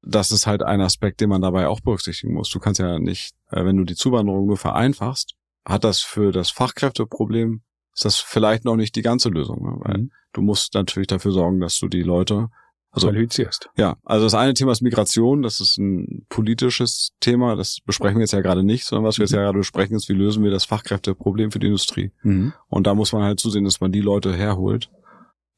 das 0.00 0.30
ist 0.30 0.46
halt 0.46 0.62
ein 0.62 0.80
Aspekt, 0.80 1.20
den 1.20 1.28
man 1.28 1.42
dabei 1.42 1.66
auch 1.66 1.80
berücksichtigen 1.80 2.32
muss. 2.32 2.48
Du 2.48 2.60
kannst 2.60 2.80
ja 2.80 2.98
nicht, 2.98 3.34
äh, 3.50 3.64
wenn 3.64 3.76
du 3.76 3.84
die 3.84 3.96
Zuwanderung 3.96 4.46
nur 4.46 4.56
vereinfachst, 4.56 5.34
hat 5.64 5.84
das 5.84 6.00
für 6.00 6.32
das 6.32 6.50
Fachkräfteproblem, 6.50 7.62
ist 7.92 8.04
das 8.04 8.16
vielleicht 8.16 8.64
noch 8.64 8.76
nicht 8.76 8.94
die 8.94 9.02
ganze 9.02 9.28
Lösung, 9.28 9.62
ne? 9.62 9.76
weil 9.80 9.98
mhm. 9.98 10.12
du 10.32 10.42
musst 10.42 10.74
natürlich 10.74 11.08
dafür 11.08 11.32
sorgen, 11.32 11.60
dass 11.60 11.78
du 11.78 11.88
die 11.88 12.02
Leute 12.02 12.48
also, 12.96 13.08
qualifizierst. 13.08 13.68
Ja, 13.76 13.96
also 14.04 14.26
das 14.26 14.34
eine 14.34 14.54
Thema 14.54 14.72
ist 14.72 14.82
Migration, 14.82 15.42
das 15.42 15.60
ist 15.60 15.78
ein 15.78 16.26
politisches 16.28 17.12
Thema, 17.20 17.56
das 17.56 17.78
besprechen 17.84 18.16
wir 18.16 18.22
jetzt 18.22 18.32
ja 18.32 18.40
gerade 18.40 18.64
nicht, 18.64 18.84
sondern 18.84 19.04
was 19.04 19.18
wir 19.18 19.24
jetzt 19.24 19.32
mhm. 19.32 19.38
ja 19.38 19.44
gerade 19.44 19.58
besprechen, 19.58 19.96
ist, 19.96 20.08
wie 20.08 20.14
lösen 20.14 20.42
wir 20.42 20.50
das 20.50 20.64
Fachkräfteproblem 20.64 21.50
für 21.50 21.58
die 21.58 21.66
Industrie. 21.66 22.12
Mhm. 22.22 22.52
Und 22.68 22.86
da 22.86 22.94
muss 22.94 23.12
man 23.12 23.22
halt 23.22 23.38
zusehen, 23.38 23.64
dass 23.64 23.80
man 23.80 23.92
die 23.92 24.00
Leute 24.00 24.34
herholt, 24.34 24.90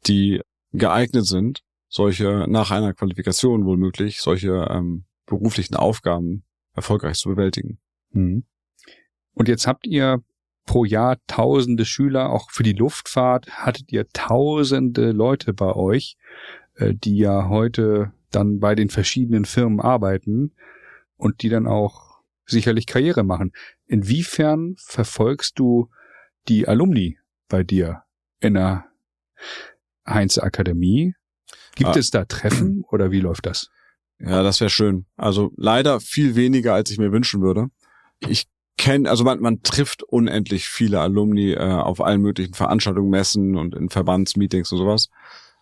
die 0.07 0.41
geeignet 0.73 1.27
sind, 1.27 1.61
solche 1.89 2.47
nach 2.49 2.71
einer 2.71 2.93
Qualifikation 2.93 3.65
wohl 3.65 3.77
möglich, 3.77 4.21
solche 4.21 4.67
ähm, 4.71 5.05
beruflichen 5.27 5.77
Aufgaben 5.77 6.45
erfolgreich 6.75 7.17
zu 7.17 7.31
bewältigen. 7.31 7.79
Mhm. 8.11 8.45
Und 9.33 9.49
jetzt 9.49 9.67
habt 9.67 9.87
ihr 9.87 10.23
pro 10.69 10.85
Jahr 10.85 11.17
tausende 11.27 11.85
Schüler, 11.85 12.31
auch 12.31 12.51
für 12.51 12.63
die 12.63 12.75
Luftfahrt 12.75 13.49
hattet 13.51 13.91
ihr 13.91 14.07
tausende 14.13 15.13
Leute 15.13 15.55
bei 15.55 15.75
euch, 15.75 16.17
äh, 16.79 16.95
die 16.95 17.19
ja 17.19 17.49
heute 17.49 18.13
dann 18.31 18.61
bei 18.61 18.75
den 18.75 18.91
verschiedenen 18.91 19.45
Firmen 19.45 19.81
arbeiten 19.81 20.53
und 21.17 21.43
die 21.43 21.49
dann 21.49 21.67
auch 21.67 22.21
sicherlich 22.47 22.87
Karriere 22.87 23.25
machen. 23.25 23.53
Inwiefern 23.87 24.77
verfolgst 24.79 25.59
du 25.59 25.91
die 26.49 26.67
Alumni 26.67 27.19
bei 27.49 27.63
dir 27.63 28.05
in 28.41 28.55
der 28.55 28.87
Heinz 30.07 30.39
Akademie? 30.39 31.15
Gibt 31.75 31.91
ah. 31.91 31.99
es 31.99 32.11
da 32.11 32.25
Treffen 32.25 32.85
oder 32.91 33.11
wie 33.11 33.21
läuft 33.21 33.47
das? 33.47 33.71
Ja, 34.19 34.43
das 34.43 34.61
wäre 34.61 34.71
schön. 34.71 35.07
Also 35.17 35.53
leider 35.57 36.01
viel 36.01 36.35
weniger, 36.35 36.75
als 36.75 36.91
ich 36.91 36.99
mir 36.99 37.13
wünschen 37.13 37.41
würde. 37.41 37.69
Ich 38.21 38.49
kenne, 38.77 39.09
also 39.09 39.25
man, 39.25 39.41
man 39.41 39.63
trifft 39.63 40.03
unendlich 40.03 40.69
viele 40.69 41.01
Alumni 41.01 41.53
äh, 41.53 41.59
auf 41.59 42.01
allen 42.01 42.21
möglichen 42.21 42.55
Veranstaltungen, 42.55 43.11
Messen 43.11 43.57
und 43.57 43.75
in 43.75 43.91
Verbandsmeetings 43.91 44.73
und 44.73 44.79
sowas. 44.79 45.09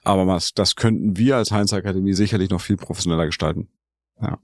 Aber 0.07 0.29
was, 0.29 0.53
das 0.53 0.77
könnten 0.77 1.17
wir 1.17 1.37
als 1.37 1.51
Heinz 1.51 1.73
Akademie 1.73 2.13
sicherlich 2.13 2.49
noch 2.51 2.61
viel 2.61 2.77
professioneller 2.77 3.27
gestalten. 3.27 3.69
Ja. 4.23 4.39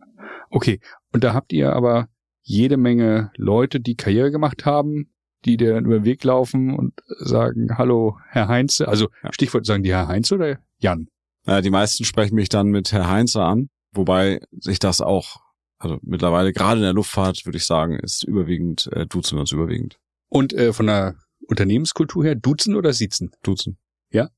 Okay, 0.51 0.81
und 1.13 1.23
da 1.23 1.35
habt 1.35 1.53
ihr 1.53 1.73
aber 1.73 2.09
jede 2.43 2.77
Menge 2.77 3.31
Leute, 3.37 3.79
die 3.79 3.95
Karriere 3.95 4.33
gemacht 4.33 4.67
haben, 4.67 5.13
die 5.45 5.57
dir 5.57 5.79
über 5.79 6.01
den 6.01 6.05
Weg 6.05 6.25
laufen 6.25 6.77
und 6.77 6.95
sagen, 7.07 7.79
hallo, 7.79 8.19
Herr 8.29 8.49
Heinze. 8.49 8.89
Also 8.89 9.09
ja. 9.23 9.33
Stichwort 9.33 9.65
sagen 9.65 9.85
die 9.85 9.93
Herr 9.93 10.09
Heinze 10.09 10.35
oder 10.35 10.59
Jan? 10.79 11.07
Ja, 11.47 11.61
die 11.61 11.71
meisten 11.71 12.05
sprechen 12.05 12.35
mich 12.35 12.49
dann 12.49 12.67
mit 12.67 12.91
Herr 12.91 13.09
Heinze 13.09 13.45
an, 13.45 13.69
wobei 13.93 14.41
sich 14.51 14.81
das 14.81 15.01
auch, 15.01 15.43
also 15.79 15.99
mittlerweile 16.03 16.53
gerade 16.53 16.79
in 16.79 16.85
der 16.85 16.93
Luftfahrt, 16.93 17.47
würde 17.47 17.59
ich 17.59 17.67
sagen, 17.67 18.01
ist 18.01 18.25
überwiegend, 18.25 18.91
äh, 18.93 19.07
duzen 19.07 19.37
wir 19.37 19.43
uns 19.43 19.53
überwiegend. 19.53 20.01
Und 20.29 20.53
äh, 20.55 20.73
von 20.73 20.89
der 20.89 21.15
Unternehmenskultur 21.47 22.25
her, 22.25 22.35
duzen 22.35 22.75
oder 22.75 22.93
siezen? 22.93 23.31
Duzen. 23.45 23.79
Ja? 24.11 24.29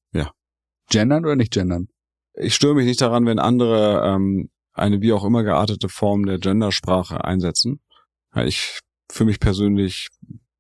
Gendern 0.90 1.24
oder 1.24 1.36
nicht 1.36 1.52
gendern? 1.52 1.88
Ich 2.34 2.54
störe 2.54 2.74
mich 2.74 2.86
nicht 2.86 3.00
daran, 3.00 3.26
wenn 3.26 3.38
andere 3.38 4.02
ähm, 4.04 4.50
eine 4.72 5.00
wie 5.00 5.12
auch 5.12 5.24
immer 5.24 5.44
geartete 5.44 5.88
Form 5.88 6.26
der 6.26 6.38
Gendersprache 6.38 7.24
einsetzen. 7.24 7.80
Ich 8.44 8.80
für 9.10 9.24
mich 9.24 9.38
persönlich 9.38 10.08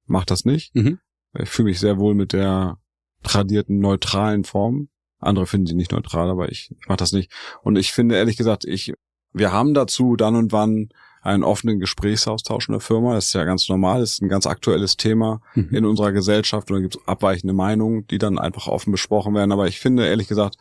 mache 0.06 0.26
das 0.26 0.44
nicht. 0.44 0.74
Mhm. 0.74 1.00
Ich 1.38 1.48
fühle 1.48 1.70
mich 1.70 1.80
sehr 1.80 1.98
wohl 1.98 2.14
mit 2.14 2.32
der 2.32 2.78
tradierten 3.22 3.80
neutralen 3.80 4.44
Form. 4.44 4.88
Andere 5.18 5.46
finden 5.46 5.66
sie 5.66 5.74
nicht 5.74 5.92
neutral, 5.92 6.30
aber 6.30 6.50
ich, 6.52 6.70
ich 6.78 6.86
mache 6.86 6.98
das 6.98 7.12
nicht. 7.12 7.32
Und 7.62 7.76
ich 7.76 7.92
finde 7.92 8.16
ehrlich 8.16 8.36
gesagt, 8.36 8.64
ich, 8.64 8.92
wir 9.32 9.50
haben 9.50 9.74
dazu 9.74 10.16
dann 10.16 10.36
und 10.36 10.52
wann 10.52 10.90
einen 11.24 11.42
offenen 11.42 11.80
Gesprächsaustausch 11.80 12.68
in 12.68 12.72
der 12.72 12.80
Firma. 12.80 13.14
Das 13.14 13.26
ist 13.26 13.32
ja 13.32 13.44
ganz 13.44 13.68
normal, 13.68 14.00
das 14.00 14.12
ist 14.12 14.22
ein 14.22 14.28
ganz 14.28 14.46
aktuelles 14.46 14.96
Thema 14.96 15.40
mhm. 15.54 15.70
in 15.70 15.84
unserer 15.86 16.12
Gesellschaft 16.12 16.70
und 16.70 16.76
da 16.76 16.82
gibt 16.82 16.96
es 16.96 17.08
abweichende 17.08 17.54
Meinungen, 17.54 18.06
die 18.08 18.18
dann 18.18 18.38
einfach 18.38 18.68
offen 18.68 18.92
besprochen 18.92 19.34
werden. 19.34 19.50
Aber 19.50 19.66
ich 19.66 19.80
finde 19.80 20.06
ehrlich 20.06 20.28
gesagt, 20.28 20.56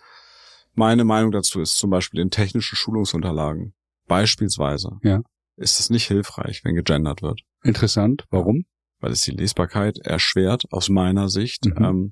meine 0.74 1.04
Meinung 1.04 1.32
dazu 1.32 1.60
ist 1.62 1.78
zum 1.78 1.90
Beispiel 1.90 2.22
in 2.22 2.32
technischen 2.32 2.78
Schulungsunterlagen 2.78 3.74
beispielsweise 4.08 5.00
ja. 5.04 5.22
ist 5.58 5.80
es 5.80 5.90
nicht 5.90 6.08
hilfreich, 6.08 6.64
wenn 6.64 6.76
gegendert 6.76 7.22
wird. 7.22 7.42
Interessant. 7.64 8.26
Warum? 8.30 8.66
Weil 9.00 9.12
es 9.12 9.24
die 9.24 9.32
Lesbarkeit 9.32 9.98
erschwert 10.00 10.64
aus 10.72 10.90
meiner 10.90 11.30
Sicht. 11.30 11.66
Mhm. 11.66 11.84
Ähm, 11.84 12.12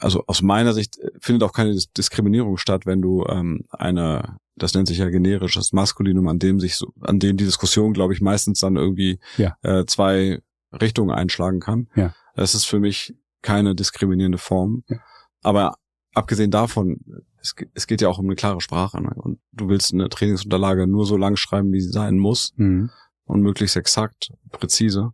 also 0.00 0.24
aus 0.26 0.42
meiner 0.42 0.72
Sicht 0.72 0.98
findet 1.20 1.42
auch 1.42 1.52
keine 1.52 1.76
Diskriminierung 1.96 2.56
statt, 2.56 2.86
wenn 2.86 3.02
du 3.02 3.24
ähm, 3.26 3.64
eine, 3.70 4.38
das 4.56 4.74
nennt 4.74 4.88
sich 4.88 4.98
ja 4.98 5.08
generisches 5.08 5.72
Maskulinum, 5.72 6.26
an 6.28 6.38
dem 6.38 6.58
sich 6.58 6.76
so, 6.76 6.92
an 7.00 7.18
dem 7.18 7.36
die 7.36 7.44
Diskussion, 7.44 7.92
glaube 7.92 8.14
ich, 8.14 8.20
meistens 8.20 8.60
dann 8.60 8.76
irgendwie 8.76 9.20
ja. 9.36 9.56
äh, 9.62 9.84
zwei 9.86 10.40
Richtungen 10.72 11.10
einschlagen 11.10 11.60
kann. 11.60 11.88
Ja. 11.94 12.14
Das 12.34 12.54
ist 12.54 12.64
für 12.64 12.80
mich 12.80 13.14
keine 13.42 13.74
diskriminierende 13.74 14.38
Form. 14.38 14.84
Ja. 14.88 14.98
Aber 15.42 15.76
abgesehen 16.14 16.50
davon, 16.50 17.00
es, 17.40 17.54
es, 17.74 17.86
geht 17.86 18.00
ja 18.00 18.08
auch 18.08 18.18
um 18.18 18.26
eine 18.26 18.36
klare 18.36 18.60
Sprache. 18.60 19.00
Ne? 19.00 19.10
Und 19.14 19.38
du 19.52 19.68
willst 19.68 19.92
eine 19.92 20.08
Trainingsunterlage 20.08 20.86
nur 20.86 21.06
so 21.06 21.16
lang 21.16 21.36
schreiben, 21.36 21.72
wie 21.72 21.80
sie 21.80 21.90
sein 21.90 22.18
muss. 22.18 22.52
Mhm. 22.56 22.90
Und 23.24 23.42
möglichst 23.42 23.76
exakt, 23.76 24.32
präzise. 24.50 25.12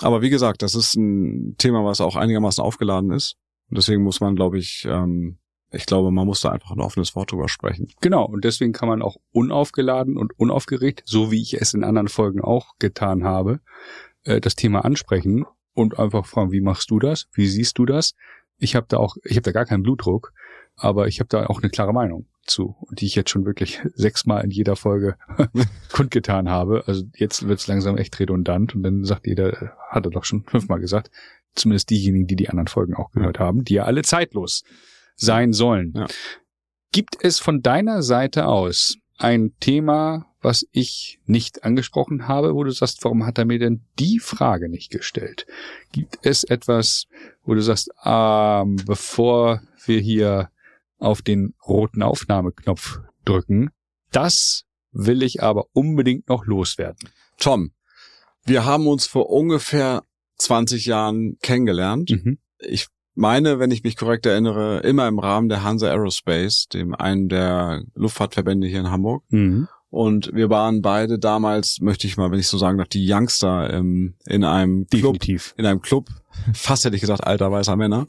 Aber 0.00 0.22
wie 0.22 0.30
gesagt, 0.30 0.62
das 0.62 0.74
ist 0.74 0.94
ein 0.94 1.56
Thema, 1.58 1.84
was 1.84 2.00
auch 2.00 2.16
einigermaßen 2.16 2.64
aufgeladen 2.64 3.10
ist. 3.10 3.36
Deswegen 3.70 4.02
muss 4.02 4.20
man, 4.20 4.34
glaube 4.34 4.58
ich, 4.58 4.86
ähm, 4.88 5.38
ich 5.70 5.86
glaube, 5.86 6.10
man 6.10 6.26
muss 6.26 6.40
da 6.40 6.50
einfach 6.50 6.70
ein 6.70 6.80
offenes 6.80 7.14
Wort 7.14 7.32
drüber 7.32 7.48
sprechen. 7.48 7.88
Genau, 8.00 8.24
und 8.24 8.44
deswegen 8.44 8.72
kann 8.72 8.88
man 8.88 9.02
auch 9.02 9.16
unaufgeladen 9.32 10.16
und 10.16 10.38
unaufgeregt, 10.38 11.02
so 11.04 11.30
wie 11.30 11.42
ich 11.42 11.60
es 11.60 11.74
in 11.74 11.84
anderen 11.84 12.08
Folgen 12.08 12.40
auch 12.40 12.78
getan 12.78 13.24
habe, 13.24 13.60
äh, 14.24 14.40
das 14.40 14.54
Thema 14.54 14.84
ansprechen 14.84 15.44
und 15.74 15.98
einfach 15.98 16.26
fragen, 16.26 16.52
wie 16.52 16.60
machst 16.60 16.90
du 16.90 16.98
das? 16.98 17.28
Wie 17.32 17.46
siehst 17.46 17.78
du 17.78 17.84
das? 17.84 18.14
Ich 18.56 18.74
habe 18.74 18.86
da 18.88 18.96
auch, 18.96 19.16
ich 19.24 19.36
habe 19.36 19.42
da 19.42 19.52
gar 19.52 19.66
keinen 19.66 19.82
Blutdruck, 19.82 20.32
aber 20.74 21.06
ich 21.06 21.20
habe 21.20 21.28
da 21.28 21.46
auch 21.46 21.60
eine 21.60 21.70
klare 21.70 21.92
Meinung 21.92 22.26
zu, 22.44 22.76
die 22.92 23.06
ich 23.06 23.14
jetzt 23.14 23.30
schon 23.30 23.44
wirklich 23.44 23.80
sechsmal 23.94 24.42
in 24.44 24.50
jeder 24.50 24.74
Folge 24.74 25.16
kundgetan 25.92 26.48
habe. 26.48 26.84
Also 26.86 27.04
jetzt 27.14 27.46
wird's 27.46 27.66
langsam 27.66 27.98
echt 27.98 28.18
redundant 28.18 28.74
und 28.74 28.82
dann 28.82 29.04
sagt 29.04 29.26
jeder, 29.26 29.76
hat 29.90 30.06
er 30.06 30.10
doch 30.10 30.24
schon 30.24 30.44
fünfmal 30.44 30.80
gesagt, 30.80 31.10
zumindest 31.54 31.90
diejenigen, 31.90 32.26
die 32.26 32.36
die 32.36 32.48
anderen 32.48 32.68
Folgen 32.68 32.94
auch 32.94 33.10
gehört 33.10 33.38
haben, 33.38 33.64
die 33.64 33.74
ja 33.74 33.84
alle 33.84 34.02
zeitlos 34.02 34.62
sein 35.16 35.52
sollen. 35.52 35.92
Ja. 35.96 36.06
Gibt 36.92 37.16
es 37.22 37.38
von 37.38 37.60
deiner 37.60 38.02
Seite 38.02 38.46
aus 38.46 38.96
ein 39.18 39.52
Thema, 39.60 40.26
was 40.40 40.66
ich 40.70 41.18
nicht 41.26 41.64
angesprochen 41.64 42.28
habe, 42.28 42.54
wo 42.54 42.62
du 42.62 42.70
sagst, 42.70 43.04
warum 43.04 43.26
hat 43.26 43.38
er 43.38 43.44
mir 43.44 43.58
denn 43.58 43.84
die 43.98 44.20
Frage 44.20 44.68
nicht 44.68 44.90
gestellt? 44.90 45.46
Gibt 45.92 46.18
es 46.22 46.44
etwas, 46.44 47.06
wo 47.42 47.54
du 47.54 47.62
sagst, 47.62 47.90
ähm, 48.04 48.76
bevor 48.86 49.60
wir 49.84 50.00
hier 50.00 50.50
auf 50.98 51.22
den 51.22 51.54
roten 51.66 52.02
Aufnahmeknopf 52.02 53.00
drücken, 53.24 53.70
das 54.12 54.64
will 54.92 55.22
ich 55.22 55.42
aber 55.42 55.66
unbedingt 55.72 56.28
noch 56.28 56.46
loswerden. 56.46 57.08
Tom, 57.38 57.72
wir 58.44 58.64
haben 58.64 58.86
uns 58.86 59.06
vor 59.06 59.28
ungefähr 59.30 60.04
20 60.38 60.86
Jahren 60.86 61.38
kennengelernt. 61.42 62.10
Mhm. 62.10 62.38
Ich 62.58 62.88
meine, 63.14 63.58
wenn 63.58 63.70
ich 63.70 63.82
mich 63.82 63.96
korrekt 63.96 64.26
erinnere, 64.26 64.80
immer 64.80 65.08
im 65.08 65.18
Rahmen 65.18 65.48
der 65.48 65.64
Hansa 65.64 65.88
Aerospace, 65.88 66.68
dem 66.68 66.94
einen 66.94 67.28
der 67.28 67.82
Luftfahrtverbände 67.94 68.66
hier 68.66 68.80
in 68.80 68.90
Hamburg. 68.90 69.24
Mhm. 69.30 69.68
Und 69.90 70.30
wir 70.34 70.50
waren 70.50 70.82
beide 70.82 71.18
damals, 71.18 71.80
möchte 71.80 72.06
ich 72.06 72.16
mal, 72.16 72.30
wenn 72.30 72.38
ich 72.38 72.48
so 72.48 72.58
sagen 72.58 72.76
darf, 72.78 72.88
die 72.88 73.10
Youngster 73.10 73.72
ähm, 73.72 74.14
in 74.26 74.44
einem 74.44 74.86
Definitiv. 74.86 75.46
Club, 75.46 75.58
in 75.58 75.66
einem 75.66 75.80
Club, 75.80 76.08
fast 76.52 76.84
hätte 76.84 76.94
ich 76.94 77.00
gesagt, 77.00 77.26
alter 77.26 77.50
weißer 77.50 77.74
Männer. 77.74 78.06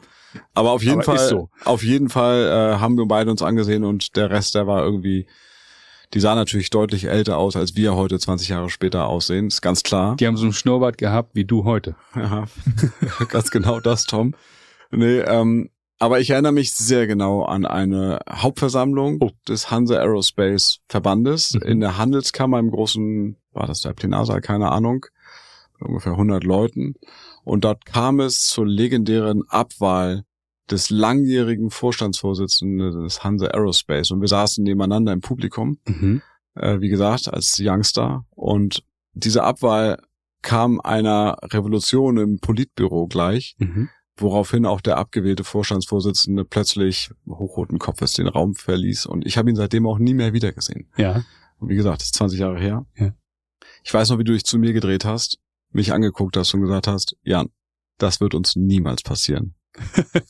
Aber 0.53 0.71
auf 0.71 0.83
jeden 0.83 1.01
Aber 1.01 1.03
Fall, 1.03 1.29
so. 1.29 1.49
auf 1.63 1.83
jeden 1.83 2.09
Fall 2.09 2.43
äh, 2.75 2.79
haben 2.79 2.97
wir 2.97 3.05
beide 3.05 3.31
uns 3.31 3.41
angesehen 3.41 3.83
und 3.83 4.15
der 4.17 4.29
Rest, 4.29 4.55
der 4.55 4.67
war 4.67 4.83
irgendwie, 4.83 5.25
die 6.13 6.19
sah 6.19 6.35
natürlich 6.35 6.69
deutlich 6.69 7.05
älter 7.05 7.37
aus, 7.37 7.55
als 7.55 7.75
wir 7.75 7.95
heute 7.95 8.17
20 8.17 8.49
Jahre 8.49 8.69
später 8.69 9.07
aussehen, 9.07 9.47
ist 9.47 9.61
ganz 9.61 9.83
klar. 9.83 10.15
Die 10.15 10.25
haben 10.25 10.37
so 10.37 10.43
einen 10.43 10.53
Schnurrbart 10.53 10.97
gehabt 10.97 11.35
wie 11.35 11.45
du 11.45 11.65
heute. 11.65 11.95
Ja, 12.15 12.45
ganz 13.29 13.51
genau 13.51 13.79
das, 13.79 14.05
Tom. 14.05 14.33
Nee, 14.91 15.19
ähm, 15.19 15.69
aber 15.99 16.19
ich 16.19 16.29
erinnere 16.29 16.53
mich 16.53 16.73
sehr 16.73 17.07
genau 17.07 17.43
an 17.43 17.65
eine 17.65 18.19
Hauptversammlung 18.29 19.17
oh. 19.19 19.31
des 19.47 19.69
Hansa 19.69 19.97
Aerospace 19.97 20.79
Verbandes 20.87 21.53
mhm. 21.53 21.61
in 21.61 21.79
der 21.81 21.97
Handelskammer 21.97 22.57
im 22.57 22.71
großen, 22.71 23.35
war 23.51 23.67
das 23.67 23.81
der 23.81 23.93
Plenarsaal, 23.93 24.41
keine 24.41 24.71
Ahnung, 24.71 25.05
ungefähr 25.79 26.13
100 26.13 26.43
Leuten. 26.43 26.95
Und 27.43 27.65
dort 27.65 27.85
kam 27.85 28.19
es 28.19 28.47
zur 28.47 28.65
legendären 28.65 29.43
Abwahl 29.49 30.23
des 30.71 30.89
langjährigen 30.89 31.69
Vorstandsvorsitzenden 31.69 33.03
des 33.03 33.23
Hansa 33.23 33.47
Aerospace. 33.47 34.11
Und 34.11 34.21
wir 34.21 34.27
saßen 34.27 34.63
nebeneinander 34.63 35.13
im 35.13 35.21
Publikum, 35.21 35.79
mhm. 35.87 36.21
äh, 36.55 36.79
wie 36.79 36.89
gesagt, 36.89 37.31
als 37.31 37.59
Youngster. 37.59 38.25
Und 38.31 38.83
diese 39.13 39.43
Abwahl 39.43 40.01
kam 40.41 40.79
einer 40.79 41.37
Revolution 41.43 42.17
im 42.17 42.39
Politbüro 42.39 43.07
gleich. 43.07 43.55
Mhm 43.59 43.89
woraufhin 44.21 44.65
auch 44.65 44.81
der 44.81 44.97
abgewählte 44.97 45.43
Vorstandsvorsitzende 45.43 46.45
plötzlich 46.45 47.11
hochroten 47.27 47.79
Kopfes 47.79 48.13
den 48.13 48.27
Raum 48.27 48.55
verließ 48.55 49.05
und 49.05 49.25
ich 49.25 49.37
habe 49.37 49.49
ihn 49.49 49.55
seitdem 49.55 49.87
auch 49.87 49.99
nie 49.99 50.13
mehr 50.13 50.33
wiedergesehen. 50.33 50.89
Ja. 50.97 51.23
Und 51.59 51.69
wie 51.69 51.75
gesagt, 51.75 52.01
das 52.01 52.07
ist 52.07 52.15
20 52.15 52.39
Jahre 52.39 52.59
her. 52.59 52.85
Ja. 52.97 53.13
Ich 53.83 53.93
weiß 53.93 54.09
noch, 54.09 54.19
wie 54.19 54.23
du 54.23 54.33
dich 54.33 54.45
zu 54.45 54.57
mir 54.57 54.73
gedreht 54.73 55.05
hast, 55.05 55.39
mich 55.71 55.93
angeguckt 55.93 56.37
hast 56.37 56.53
und 56.53 56.61
gesagt 56.61 56.87
hast, 56.87 57.15
Jan, 57.23 57.49
das 57.97 58.21
wird 58.21 58.33
uns 58.33 58.55
niemals 58.55 59.03
passieren. 59.03 59.55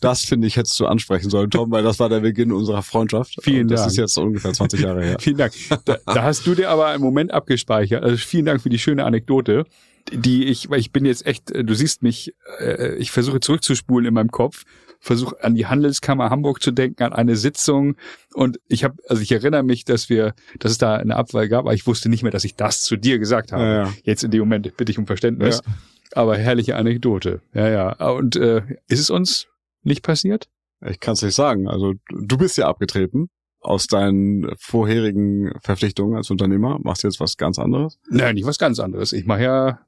Das 0.01 0.25
finde 0.25 0.47
ich 0.47 0.57
hättest 0.57 0.79
du 0.79 0.85
ansprechen 0.85 1.29
sollen, 1.29 1.49
Tom, 1.49 1.71
weil 1.71 1.83
das 1.83 1.99
war 1.99 2.09
der 2.09 2.19
Beginn 2.19 2.51
unserer 2.51 2.83
Freundschaft. 2.83 3.35
Vielen 3.41 3.67
das 3.67 3.81
Dank. 3.81 3.87
Das 3.87 3.93
ist 3.93 3.97
jetzt 3.97 4.17
ungefähr 4.17 4.53
20 4.53 4.81
Jahre 4.81 5.03
her. 5.03 5.17
vielen 5.19 5.37
Dank. 5.37 5.53
Da, 5.85 5.97
da, 6.05 6.23
hast 6.23 6.45
du 6.45 6.55
dir 6.55 6.69
aber 6.69 6.87
einen 6.87 7.03
Moment 7.03 7.31
abgespeichert. 7.31 8.03
Also 8.03 8.17
vielen 8.17 8.45
Dank 8.45 8.61
für 8.61 8.69
die 8.69 8.79
schöne 8.79 9.05
Anekdote 9.05 9.65
die 10.11 10.45
ich, 10.45 10.69
weil 10.69 10.79
ich 10.79 10.91
bin 10.91 11.05
jetzt 11.05 11.25
echt, 11.25 11.51
äh, 11.51 11.63
du 11.63 11.73
siehst 11.73 12.03
mich, 12.03 12.33
äh, 12.59 12.95
ich 12.95 13.11
versuche 13.11 13.39
zurückzuspulen 13.39 14.07
in 14.07 14.13
meinem 14.13 14.31
Kopf, 14.31 14.63
versuche 14.99 15.41
an 15.43 15.55
die 15.55 15.65
Handelskammer 15.65 16.29
Hamburg 16.29 16.61
zu 16.61 16.71
denken, 16.71 17.03
an 17.03 17.13
eine 17.13 17.35
Sitzung 17.35 17.95
und 18.33 18.59
ich 18.67 18.83
habe, 18.83 18.95
also 19.07 19.21
ich 19.21 19.31
erinnere 19.31 19.63
mich, 19.63 19.85
dass 19.85 20.09
wir, 20.09 20.33
dass 20.59 20.71
es 20.71 20.77
da 20.77 20.95
eine 20.95 21.15
Abwahl 21.15 21.47
gab, 21.47 21.61
aber 21.61 21.73
ich 21.73 21.87
wusste 21.87 22.09
nicht 22.09 22.23
mehr, 22.23 22.31
dass 22.31 22.43
ich 22.43 22.55
das 22.55 22.83
zu 22.83 22.97
dir 22.97 23.19
gesagt 23.19 23.51
habe. 23.51 23.63
Ja, 23.63 23.83
ja. 23.83 23.93
Jetzt 24.03 24.23
in 24.23 24.31
dem 24.31 24.41
Moment 24.41 24.75
bitte 24.75 24.91
ich 24.91 24.97
um 24.97 25.07
Verständnis. 25.07 25.61
Ja. 25.65 25.73
Aber 26.13 26.37
herrliche 26.37 26.75
Anekdote. 26.75 27.41
Ja, 27.53 27.69
ja. 27.69 28.11
Und 28.11 28.35
äh, 28.35 28.61
ist 28.87 28.99
es 28.99 29.09
uns 29.09 29.47
nicht 29.83 30.03
passiert? 30.03 30.49
Ich 30.85 30.99
kann 30.99 31.13
es 31.13 31.21
nicht 31.21 31.35
sagen. 31.35 31.67
Also 31.67 31.93
du 32.09 32.37
bist 32.37 32.57
ja 32.57 32.67
abgetreten 32.67 33.29
aus 33.61 33.87
deinen 33.87 34.49
vorherigen 34.57 35.51
Verpflichtungen 35.61 36.15
als 36.15 36.29
Unternehmer. 36.29 36.79
Machst 36.81 37.03
jetzt 37.03 37.19
was 37.19 37.37
ganz 37.37 37.59
anderes? 37.59 37.99
Nein, 38.09 38.35
nicht 38.35 38.45
was 38.45 38.57
ganz 38.57 38.79
anderes. 38.79 39.11
Ich 39.11 39.25
mache 39.25 39.43
ja, 39.43 39.79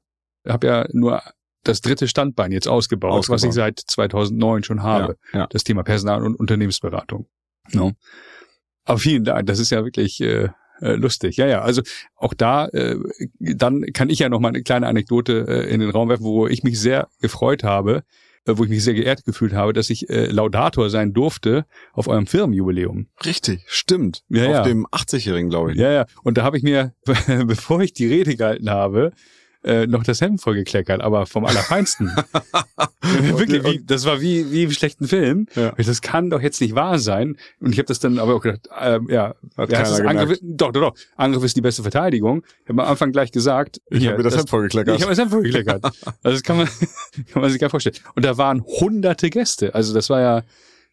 habe 0.46 0.66
ja 0.66 0.86
nur 0.92 1.22
das 1.64 1.80
dritte 1.80 2.08
Standbein 2.08 2.52
jetzt 2.52 2.68
ausgebaut, 2.68 3.12
Ausgebaut. 3.12 3.34
was 3.34 3.44
ich 3.44 3.52
seit 3.52 3.80
2009 3.80 4.64
schon 4.64 4.82
habe. 4.82 5.16
Ja, 5.32 5.40
ja. 5.40 5.46
Das 5.46 5.64
Thema 5.64 5.82
Personal- 5.82 6.24
und 6.24 6.34
Unternehmensberatung. 6.34 7.26
No. 7.72 7.92
Aber 8.84 8.98
vielen 8.98 9.24
Dank. 9.24 9.46
Das 9.46 9.58
ist 9.58 9.70
ja 9.70 9.84
wirklich 9.84 10.20
äh, 10.20 10.48
äh, 10.82 10.94
lustig. 10.94 11.36
Ja, 11.36 11.46
ja. 11.46 11.62
Also 11.62 11.82
auch 12.16 12.34
da, 12.34 12.66
äh, 12.68 12.96
dann 13.38 13.82
kann 13.92 14.10
ich 14.10 14.18
ja 14.18 14.28
noch 14.28 14.40
mal 14.40 14.48
eine 14.48 14.62
kleine 14.62 14.86
Anekdote 14.86 15.46
äh, 15.48 15.72
in 15.72 15.80
den 15.80 15.90
Raum 15.90 16.08
werfen, 16.08 16.24
wo 16.24 16.46
ich 16.46 16.62
mich 16.62 16.78
sehr 16.80 17.08
gefreut 17.20 17.62
habe, 17.62 18.02
äh, 18.46 18.54
wo 18.56 18.64
ich 18.64 18.70
mich 18.70 18.82
sehr 18.82 18.94
geehrt 18.94 19.24
gefühlt 19.24 19.52
habe, 19.52 19.72
dass 19.72 19.90
ich 19.90 20.10
äh, 20.10 20.26
Laudator 20.26 20.90
sein 20.90 21.12
durfte 21.12 21.64
auf 21.92 22.08
eurem 22.08 22.26
Firmenjubiläum. 22.26 23.06
Richtig, 23.24 23.64
stimmt. 23.66 24.24
Ja, 24.28 24.44
Auf 24.46 24.50
ja. 24.50 24.62
dem 24.64 24.86
80-Jährigen, 24.86 25.50
glaube 25.50 25.72
ich. 25.72 25.78
Ja, 25.78 25.92
ja. 25.92 26.06
Und 26.24 26.38
da 26.38 26.42
habe 26.42 26.56
ich 26.56 26.62
mir, 26.62 26.92
bevor 27.46 27.80
ich 27.80 27.92
die 27.92 28.06
Rede 28.06 28.36
gehalten 28.36 28.70
habe, 28.70 29.12
äh, 29.64 29.86
noch 29.86 30.02
das 30.02 30.20
Hemd 30.20 30.40
vollgekleckert, 30.40 31.00
aber 31.00 31.26
vom 31.26 31.44
Allerfeinsten. 31.44 32.10
Wirklich, 33.02 33.64
wie, 33.64 33.84
das 33.84 34.04
war 34.04 34.20
wie, 34.20 34.50
wie 34.50 34.64
im 34.64 34.70
schlechten 34.70 35.06
Film. 35.06 35.46
Ja. 35.54 35.72
Das 35.76 36.02
kann 36.02 36.30
doch 36.30 36.40
jetzt 36.40 36.60
nicht 36.60 36.74
wahr 36.74 36.98
sein. 36.98 37.36
Und 37.60 37.72
ich 37.72 37.78
habe 37.78 37.86
das 37.86 38.00
dann 38.00 38.18
aber 38.18 38.34
auch 38.34 38.40
gedacht, 38.40 38.68
ähm, 38.80 39.08
ja, 39.08 39.34
Hat 39.56 39.72
heißt 39.72 39.92
das? 39.92 40.00
Angriff, 40.00 40.38
doch, 40.42 40.72
doch, 40.72 40.80
doch. 40.80 40.94
Angriff 41.16 41.44
ist 41.44 41.56
die 41.56 41.60
beste 41.60 41.82
Verteidigung. 41.82 42.44
Ich 42.64 42.68
habe 42.70 42.82
am 42.82 42.88
Anfang 42.88 43.12
gleich 43.12 43.32
gesagt, 43.32 43.80
Ich 43.90 44.06
habe 44.06 44.18
mir 44.18 44.24
das, 44.24 44.36
Hemd 44.36 44.50
vollgekleckert. 44.50 44.96
ich 44.96 45.02
habe 45.02 45.10
das 45.12 45.18
Hemd 45.18 45.30
vollgekleckert. 45.30 45.84
Also 45.84 46.36
das 46.36 46.42
kann 46.42 46.56
man, 46.56 46.66
kann 47.32 47.42
man 47.42 47.50
sich 47.50 47.60
gar 47.60 47.70
vorstellen. 47.70 47.96
Und 48.14 48.24
da 48.24 48.36
waren 48.38 48.62
hunderte 48.62 49.30
Gäste. 49.30 49.74
Also 49.74 49.94
das 49.94 50.10
war 50.10 50.20
ja 50.20 50.42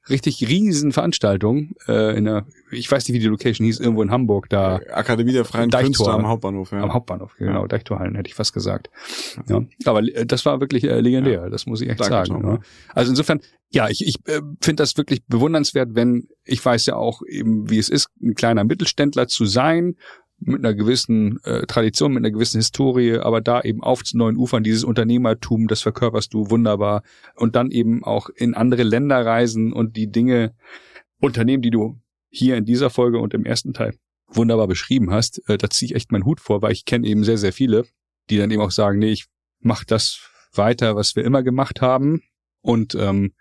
richtig 0.07 0.47
riesen 0.47 0.91
Veranstaltung 0.91 1.71
äh, 1.87 2.17
in 2.17 2.25
der, 2.25 2.45
ich 2.71 2.89
weiß 2.89 3.07
nicht, 3.07 3.15
wie 3.15 3.19
die 3.19 3.27
Location 3.27 3.65
hieß, 3.65 3.79
irgendwo 3.79 4.01
in 4.01 4.11
Hamburg, 4.11 4.49
da 4.49 4.79
Akademie 4.91 5.33
der 5.33 5.45
Freien 5.45 5.69
Deichtor. 5.69 6.05
Künste 6.05 6.11
am 6.11 6.27
Hauptbahnhof. 6.27 6.71
Ja. 6.71 6.81
am 6.81 6.93
Hauptbahnhof, 6.93 7.35
genau, 7.37 7.67
Deichtorhallen 7.67 8.15
hätte 8.15 8.27
ich 8.27 8.35
fast 8.35 8.53
gesagt. 8.53 8.89
Ja, 9.47 9.61
aber 9.85 10.01
äh, 10.03 10.25
das 10.25 10.45
war 10.45 10.59
wirklich 10.61 10.83
äh, 10.83 10.99
legendär, 10.99 11.49
das 11.49 11.65
muss 11.65 11.81
ich 11.81 11.89
echt 11.89 11.99
Danke, 11.99 12.29
sagen. 12.29 12.47
Ja. 12.47 12.59
Also 12.93 13.11
insofern, 13.11 13.41
ja, 13.71 13.89
ich, 13.89 14.05
ich 14.05 14.15
äh, 14.27 14.41
finde 14.61 14.83
das 14.83 14.97
wirklich 14.97 15.25
bewundernswert, 15.25 15.89
wenn, 15.93 16.27
ich 16.43 16.63
weiß 16.63 16.85
ja 16.85 16.95
auch 16.95 17.21
eben, 17.27 17.69
wie 17.69 17.77
es 17.77 17.89
ist, 17.89 18.09
ein 18.21 18.35
kleiner 18.35 18.63
Mittelständler 18.63 19.27
zu 19.27 19.45
sein, 19.45 19.95
mit 20.39 20.59
einer 20.59 20.73
gewissen 20.73 21.39
äh, 21.43 21.65
Tradition, 21.65 22.13
mit 22.13 22.21
einer 22.21 22.31
gewissen 22.31 22.57
Historie, 22.57 23.17
aber 23.17 23.41
da 23.41 23.61
eben 23.61 23.83
auf 23.83 24.03
zu 24.03 24.17
neuen 24.17 24.37
Ufern, 24.37 24.63
dieses 24.63 24.83
Unternehmertum, 24.83 25.67
das 25.67 25.81
verkörperst 25.81 26.33
du 26.33 26.49
wunderbar. 26.49 27.03
Und 27.35 27.55
dann 27.55 27.71
eben 27.71 28.03
auch 28.03 28.29
in 28.29 28.53
andere 28.53 28.83
Länder 28.83 29.25
reisen 29.25 29.73
und 29.73 29.95
die 29.95 30.11
Dinge 30.11 30.55
unternehmen, 31.19 31.61
die 31.61 31.71
du 31.71 31.99
hier 32.29 32.57
in 32.57 32.65
dieser 32.65 32.89
Folge 32.89 33.19
und 33.19 33.33
im 33.33 33.45
ersten 33.45 33.73
Teil 33.73 33.95
wunderbar 34.27 34.67
beschrieben 34.67 35.11
hast, 35.11 35.41
äh, 35.49 35.57
da 35.57 35.69
ziehe 35.69 35.87
ich 35.87 35.95
echt 35.95 36.11
meinen 36.11 36.25
Hut 36.25 36.39
vor, 36.39 36.61
weil 36.61 36.71
ich 36.71 36.85
kenne 36.85 37.07
eben 37.07 37.23
sehr, 37.23 37.37
sehr 37.37 37.53
viele, 37.53 37.85
die 38.29 38.37
dann 38.37 38.51
eben 38.51 38.61
auch 38.61 38.71
sagen, 38.71 38.99
nee, 38.99 39.11
ich 39.11 39.25
mach 39.59 39.83
das 39.83 40.29
weiter, 40.53 40.95
was 40.95 41.15
wir 41.15 41.23
immer 41.25 41.43
gemacht 41.43 41.81
haben. 41.81 42.21
Und 42.61 42.93
ähm, 42.95 43.33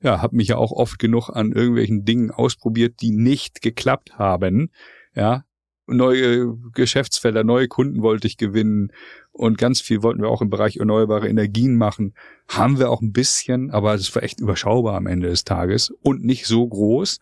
ja, 0.00 0.20
habe 0.20 0.36
mich 0.36 0.48
ja 0.48 0.56
auch 0.56 0.72
oft 0.72 0.98
genug 0.98 1.30
an 1.30 1.52
irgendwelchen 1.52 2.04
Dingen 2.04 2.30
ausprobiert, 2.30 3.00
die 3.00 3.10
nicht 3.10 3.62
geklappt 3.62 4.18
haben, 4.18 4.70
ja, 5.14 5.44
neue 5.86 6.56
Geschäftsfelder, 6.74 7.44
neue 7.44 7.68
Kunden 7.68 8.02
wollte 8.02 8.26
ich 8.26 8.36
gewinnen 8.36 8.92
und 9.32 9.58
ganz 9.58 9.80
viel 9.80 10.02
wollten 10.02 10.22
wir 10.22 10.28
auch 10.28 10.42
im 10.42 10.50
Bereich 10.50 10.76
erneuerbare 10.76 11.28
Energien 11.28 11.76
machen. 11.76 12.14
Haben 12.48 12.78
wir 12.78 12.90
auch 12.90 13.02
ein 13.02 13.12
bisschen, 13.12 13.70
aber 13.70 13.94
es 13.94 14.14
war 14.14 14.22
echt 14.22 14.40
überschaubar 14.40 14.96
am 14.96 15.06
Ende 15.06 15.28
des 15.28 15.44
Tages 15.44 15.90
und 16.02 16.24
nicht 16.24 16.46
so 16.46 16.66
groß, 16.66 17.20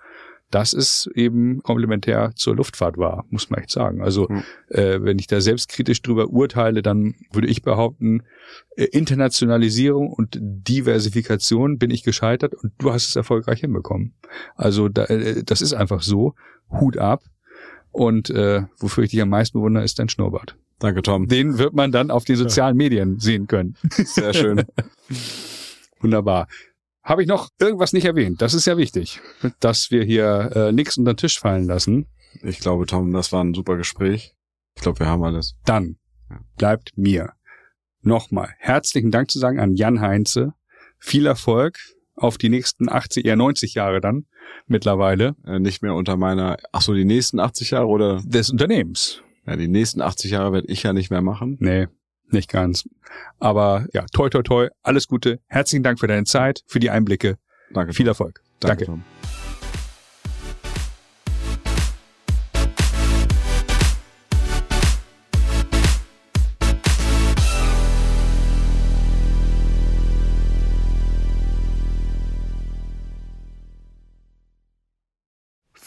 dass 0.50 0.72
es 0.72 1.10
eben 1.14 1.62
komplementär 1.62 2.32
zur 2.36 2.54
Luftfahrt 2.54 2.96
war, 2.96 3.24
muss 3.28 3.50
man 3.50 3.60
echt 3.60 3.70
sagen. 3.70 4.02
Also 4.02 4.28
Hm. 4.28 4.42
äh, 4.68 5.02
wenn 5.02 5.18
ich 5.18 5.26
da 5.26 5.40
selbstkritisch 5.40 6.00
drüber 6.00 6.28
urteile, 6.28 6.80
dann 6.80 7.14
würde 7.32 7.48
ich 7.48 7.62
behaupten, 7.62 8.22
äh, 8.76 8.84
Internationalisierung 8.84 10.12
und 10.12 10.38
Diversifikation 10.40 11.78
bin 11.78 11.90
ich 11.90 12.04
gescheitert 12.04 12.54
und 12.54 12.72
du 12.78 12.92
hast 12.92 13.08
es 13.08 13.16
erfolgreich 13.16 13.60
hinbekommen. 13.60 14.14
Also 14.54 14.88
da, 14.88 15.06
äh, 15.06 15.42
das 15.42 15.60
ist 15.60 15.74
einfach 15.74 16.02
so. 16.02 16.34
Hut 16.70 16.98
ab. 16.98 17.22
Und 17.94 18.28
äh, 18.30 18.62
wofür 18.78 19.04
ich 19.04 19.10
dich 19.10 19.22
am 19.22 19.28
meisten 19.28 19.56
bewundere, 19.56 19.84
ist 19.84 20.00
dein 20.00 20.08
Schnurrbart. 20.08 20.56
Danke, 20.80 21.00
Tom. 21.02 21.28
Den 21.28 21.58
wird 21.58 21.74
man 21.74 21.92
dann 21.92 22.10
auf 22.10 22.24
den 22.24 22.34
sozialen 22.34 22.76
Medien 22.76 23.20
sehen 23.20 23.46
können. 23.46 23.76
Sehr 23.88 24.34
schön. 24.34 24.64
Wunderbar. 26.00 26.48
Habe 27.04 27.22
ich 27.22 27.28
noch 27.28 27.50
irgendwas 27.60 27.92
nicht 27.92 28.04
erwähnt? 28.04 28.42
Das 28.42 28.52
ist 28.52 28.66
ja 28.66 28.76
wichtig, 28.76 29.20
dass 29.60 29.92
wir 29.92 30.02
hier 30.02 30.50
äh, 30.56 30.72
nichts 30.72 30.98
unter 30.98 31.14
den 31.14 31.18
Tisch 31.18 31.38
fallen 31.38 31.66
lassen. 31.66 32.06
Ich 32.42 32.58
glaube, 32.58 32.86
Tom, 32.86 33.12
das 33.12 33.30
war 33.30 33.44
ein 33.44 33.54
super 33.54 33.76
Gespräch. 33.76 34.34
Ich 34.74 34.82
glaube, 34.82 34.98
wir 34.98 35.06
haben 35.06 35.22
alles. 35.22 35.54
Dann 35.64 35.96
bleibt 36.58 36.98
mir 36.98 37.34
nochmal 38.00 38.54
herzlichen 38.58 39.12
Dank 39.12 39.30
zu 39.30 39.38
sagen 39.38 39.60
an 39.60 39.76
Jan 39.76 40.00
Heinze. 40.00 40.54
Viel 40.98 41.26
Erfolg 41.26 41.78
auf 42.16 42.38
die 42.38 42.48
nächsten 42.48 42.88
80, 42.88 43.24
eher 43.24 43.36
90 43.36 43.74
Jahre 43.74 44.00
dann 44.00 44.26
mittlerweile 44.66 45.34
Äh, 45.46 45.58
nicht 45.58 45.82
mehr 45.82 45.94
unter 45.94 46.16
meiner, 46.16 46.56
ach 46.72 46.82
so, 46.82 46.94
die 46.94 47.04
nächsten 47.04 47.40
80 47.40 47.70
Jahre 47.70 47.86
oder, 47.86 48.20
des 48.24 48.50
Unternehmens. 48.50 49.22
ja, 49.46 49.56
die 49.56 49.68
nächsten 49.68 50.00
80 50.00 50.30
Jahre 50.30 50.52
werde 50.52 50.68
ich 50.68 50.82
ja 50.82 50.92
nicht 50.92 51.10
mehr 51.10 51.22
machen. 51.22 51.56
Nee, 51.60 51.88
nicht 52.30 52.50
ganz. 52.50 52.88
Aber 53.38 53.86
ja, 53.92 54.06
toi, 54.12 54.28
toi, 54.28 54.42
toi, 54.42 54.68
alles 54.82 55.06
Gute. 55.08 55.40
Herzlichen 55.46 55.82
Dank 55.82 56.00
für 56.00 56.06
deine 56.06 56.24
Zeit, 56.24 56.62
für 56.66 56.80
die 56.80 56.90
Einblicke. 56.90 57.36
Danke. 57.72 57.92
Viel 57.92 58.08
Erfolg. 58.08 58.40
Danke, 58.60 58.86
Danke. 58.86 59.02